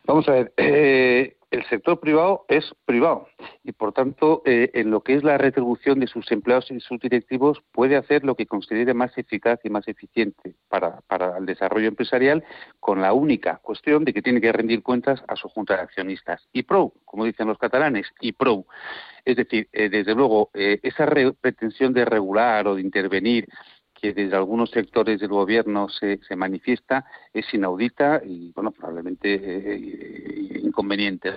[0.06, 3.28] Vamos a ver, eh, el sector privado es privado
[3.64, 7.00] y, por tanto, eh, en lo que es la retribución de sus empleados y sus
[7.00, 11.02] directivos puede hacer lo que considere más eficaz y más eficiente para,
[11.38, 12.43] el desarrollo empresarial
[12.80, 16.48] con la única cuestión de que tiene que rendir cuentas a su junta de accionistas.
[16.52, 18.66] Y pro, como dicen los catalanes, y pro.
[19.24, 21.06] Es decir, eh, desde luego, eh, esa
[21.39, 23.48] pretensión de regular o de intervenir
[24.00, 30.60] que desde algunos sectores del gobierno se, se manifiesta es inaudita y, bueno, probablemente eh,
[30.62, 31.34] inconveniente.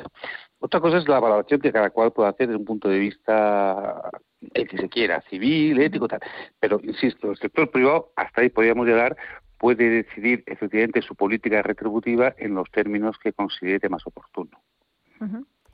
[0.59, 4.11] Otra cosa es la valoración que cada cual puede hacer desde un punto de vista,
[4.55, 6.21] el que se quiera, civil, ético, tal.
[6.59, 9.17] Pero, insisto, el sector privado, hasta ahí podríamos llegar,
[9.59, 14.61] puede decidir efectivamente su política retributiva en los términos que considere más oportuno.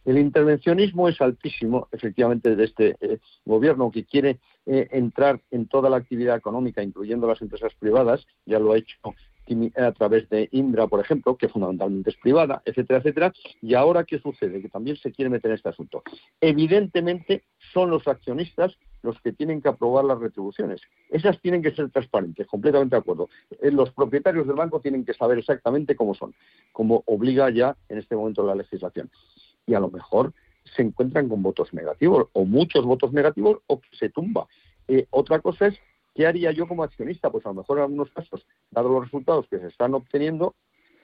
[0.04, 5.88] El intervencionismo es altísimo, efectivamente, de este eh, gobierno que quiere eh, entrar en toda
[5.88, 8.98] la actividad económica, incluyendo las empresas privadas, ya lo ha hecho
[9.76, 13.32] a través de Indra, por ejemplo, que fundamentalmente es privada, etcétera, etcétera.
[13.60, 14.62] Y ahora, ¿qué sucede?
[14.62, 16.02] Que también se quiere meter en este asunto.
[16.40, 20.80] Evidentemente, son los accionistas los que tienen que aprobar las retribuciones.
[21.10, 23.28] Esas tienen que ser transparentes, completamente de acuerdo.
[23.60, 26.34] Eh, los propietarios del banco tienen que saber exactamente cómo son,
[26.72, 29.10] como obliga ya en este momento la legislación.
[29.66, 30.32] Y a lo mejor
[30.76, 34.46] se encuentran con votos negativos, o muchos votos negativos, o se tumba.
[34.88, 35.78] Eh, otra cosa es
[36.14, 37.30] ¿Qué haría yo como accionista?
[37.30, 40.54] Pues a lo mejor en algunos casos, dado los resultados que se están obteniendo,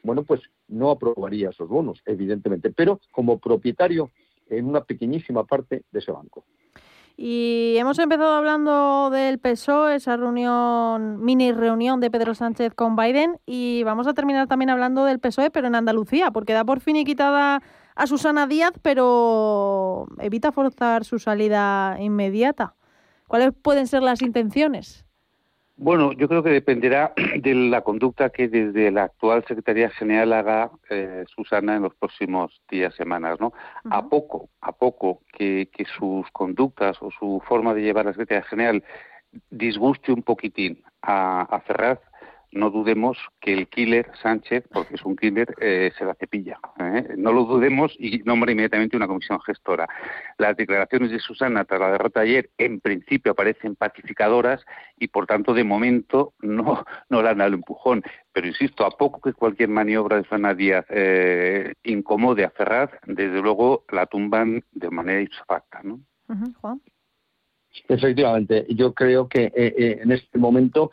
[0.05, 4.11] bueno, pues no aprobaría esos bonos, evidentemente, pero como propietario
[4.49, 6.45] en una pequeñísima parte de ese banco.
[7.17, 13.39] Y hemos empezado hablando del PSOE, esa reunión, mini reunión de Pedro Sánchez con Biden,
[13.45, 16.97] y vamos a terminar también hablando del PSOE, pero en Andalucía, porque da por fin
[16.97, 17.63] y quitada
[18.01, 22.75] a Susana Díaz, pero evita forzar su salida inmediata.
[23.29, 25.05] ¿Cuáles pueden ser las intenciones?
[25.77, 30.71] Bueno, yo creo que dependerá de la conducta que desde la actual Secretaría General haga
[30.89, 33.53] eh, Susana en los próximos días, semanas, ¿no?
[33.91, 38.83] A poco, a poco que, sus conductas o su forma de llevar la Secretaría General
[39.51, 41.99] disguste un poquitín a, a Ferraz,
[42.53, 46.59] no dudemos que el killer Sánchez, porque es un killer, eh, se la cepilla.
[46.81, 47.15] ¿eh?
[47.17, 49.89] No lo dudemos y nombra inmediatamente una comisión gestora.
[50.37, 54.65] Las declaraciones de Susana tras la derrota ayer, en principio, aparecen pacificadoras
[54.99, 58.03] y, por tanto, de momento no, no le han dado el empujón.
[58.33, 63.41] Pero insisto, a poco que cualquier maniobra de Susana Díaz eh, incomode a Ferraz, desde
[63.41, 65.83] luego la tumban de manera ipsofacta.
[65.85, 66.01] ¿no?
[66.61, 66.81] Juan.
[67.89, 70.91] Efectivamente, yo creo que en este momento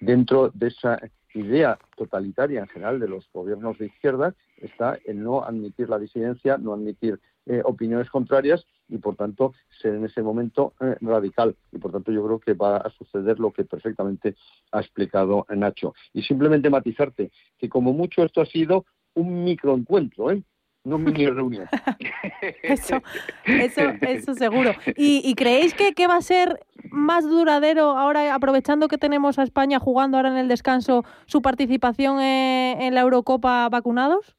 [0.00, 0.98] dentro de esa
[1.34, 6.58] idea totalitaria en general de los gobiernos de izquierda está el no admitir la disidencia,
[6.58, 11.78] no admitir eh, opiniones contrarias y por tanto ser en ese momento eh, radical y
[11.78, 14.36] por tanto yo creo que va a suceder lo que perfectamente
[14.72, 18.84] ha explicado Nacho y simplemente matizarte que como mucho esto ha sido
[19.14, 20.42] un microencuentro ¿eh?
[20.84, 21.68] No mini reunión.
[22.62, 23.02] eso,
[23.44, 24.72] eso, eso seguro.
[24.96, 26.60] ¿Y, creéis que, que, va a ser
[26.90, 32.20] más duradero ahora, aprovechando que tenemos a España jugando ahora en el descanso, su participación
[32.20, 34.36] en, la Eurocopa vacunados?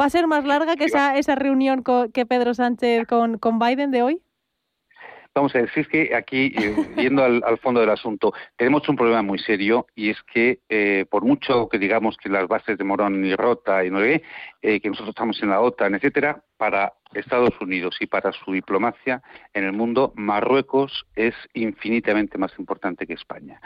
[0.00, 1.84] ¿Va a ser más larga que esa, esa reunión
[2.14, 4.22] que Pedro Sánchez con, con Biden de hoy?
[5.32, 9.38] Vamos a es que aquí, eh, yendo al, fondo del asunto, tenemos un problema muy
[9.38, 13.36] serio y es que, eh, por mucho que digamos que las bases de Morón y
[13.36, 14.20] Rota y no eh,
[14.60, 19.22] que nosotros estamos en la OTAN, etcétera, para Estados Unidos y para su diplomacia
[19.54, 23.60] en el mundo, Marruecos es infinitamente más importante que España.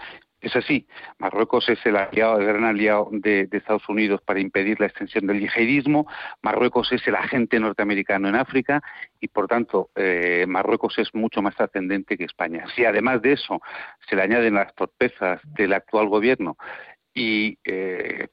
[0.45, 0.87] Es así,
[1.17, 5.41] Marruecos es el aliado, el gran aliado de, Estados Unidos para impedir la extensión del
[5.41, 6.07] yihadismo,
[6.43, 8.83] Marruecos es el agente norteamericano en África
[9.21, 12.67] y, por tanto, eh, Marruecos es mucho más ascendente que España.
[12.77, 13.63] Si además de eso
[14.07, 16.59] se le añaden las torpezas del actual gobierno
[17.15, 18.29] y eh,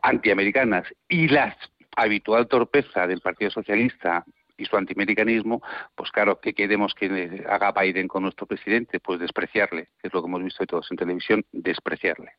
[0.00, 1.56] antiamericanas y la
[1.96, 4.24] habitual torpeza del Partido Socialista
[4.58, 5.62] y su antiamericanismo,
[5.94, 9.00] pues claro, ¿qué queremos que haga Biden con nuestro presidente?
[9.00, 12.32] Pues despreciarle, que es lo que hemos visto todos en televisión, despreciarle.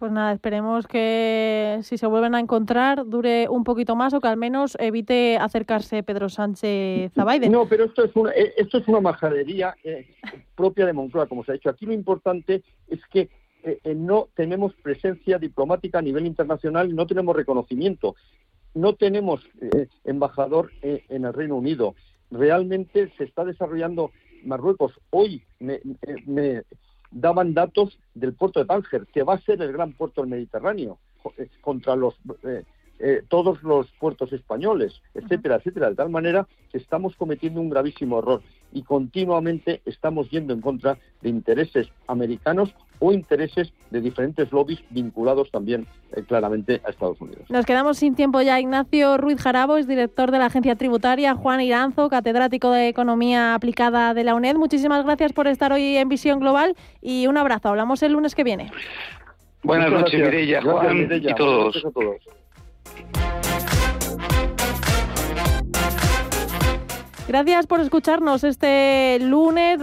[0.00, 4.28] Pues nada, esperemos que si se vuelven a encontrar dure un poquito más o que
[4.28, 7.52] al menos evite acercarse Pedro Sánchez a Biden.
[7.52, 10.14] No, pero esto es una, eh, esto es una majadería eh,
[10.56, 11.68] propia de Moncloa, como se ha dicho.
[11.68, 13.28] Aquí lo importante es que
[13.62, 18.16] eh, no tenemos presencia diplomática a nivel internacional, no tenemos reconocimiento
[18.74, 21.94] no tenemos eh, embajador eh, en el Reino Unido.
[22.30, 24.12] Realmente se está desarrollando
[24.44, 24.92] Marruecos.
[25.10, 25.80] Hoy me,
[27.10, 30.98] daban datos del puerto de Tánger, que va a ser el gran puerto del Mediterráneo,
[31.36, 32.14] eh, contra los
[33.28, 38.42] todos los puertos españoles, etcétera, etcétera, de tal manera que estamos cometiendo un gravísimo error
[38.72, 45.50] y continuamente estamos yendo en contra de intereses americanos o intereses de diferentes lobbies vinculados
[45.50, 47.44] también eh, claramente a Estados Unidos.
[47.48, 48.60] Nos quedamos sin tiempo ya.
[48.60, 54.14] Ignacio Ruiz Jarabo es director de la Agencia Tributaria, Juan Iranzo, catedrático de Economía Aplicada
[54.14, 54.56] de la UNED.
[54.56, 57.70] Muchísimas gracias por estar hoy en Visión Global y un abrazo.
[57.70, 58.70] Hablamos el lunes que viene.
[59.62, 61.82] Buenas noches, Mireya, Juan y todos.
[67.30, 69.78] Gracias por escucharnos este lunes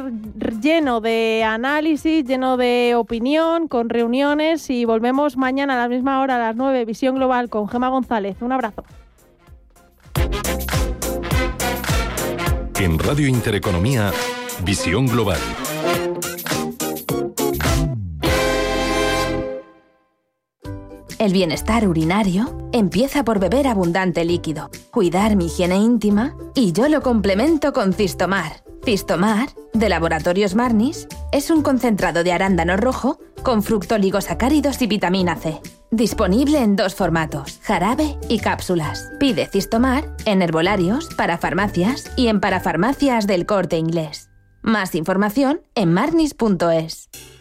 [0.62, 6.36] lleno de análisis, lleno de opinión, con reuniones y volvemos mañana a la misma hora,
[6.36, 8.36] a las 9, Visión Global con Gema González.
[8.42, 8.84] Un abrazo.
[12.82, 14.12] En Radio Intereconomía,
[14.66, 15.40] Visión Global.
[21.20, 27.02] El bienestar urinario empieza por beber abundante líquido, cuidar mi higiene íntima y yo lo
[27.02, 28.64] complemento con Cistomar.
[28.86, 35.60] Cistomar, de Laboratorios Marnis, es un concentrado de arándano rojo con fructoligosacáridos y vitamina C.
[35.90, 39.10] Disponible en dos formatos, jarabe y cápsulas.
[39.20, 44.30] Pide Cistomar en herbolarios, para farmacias y en parafarmacias del corte inglés.
[44.62, 47.10] Más información en marnis.es.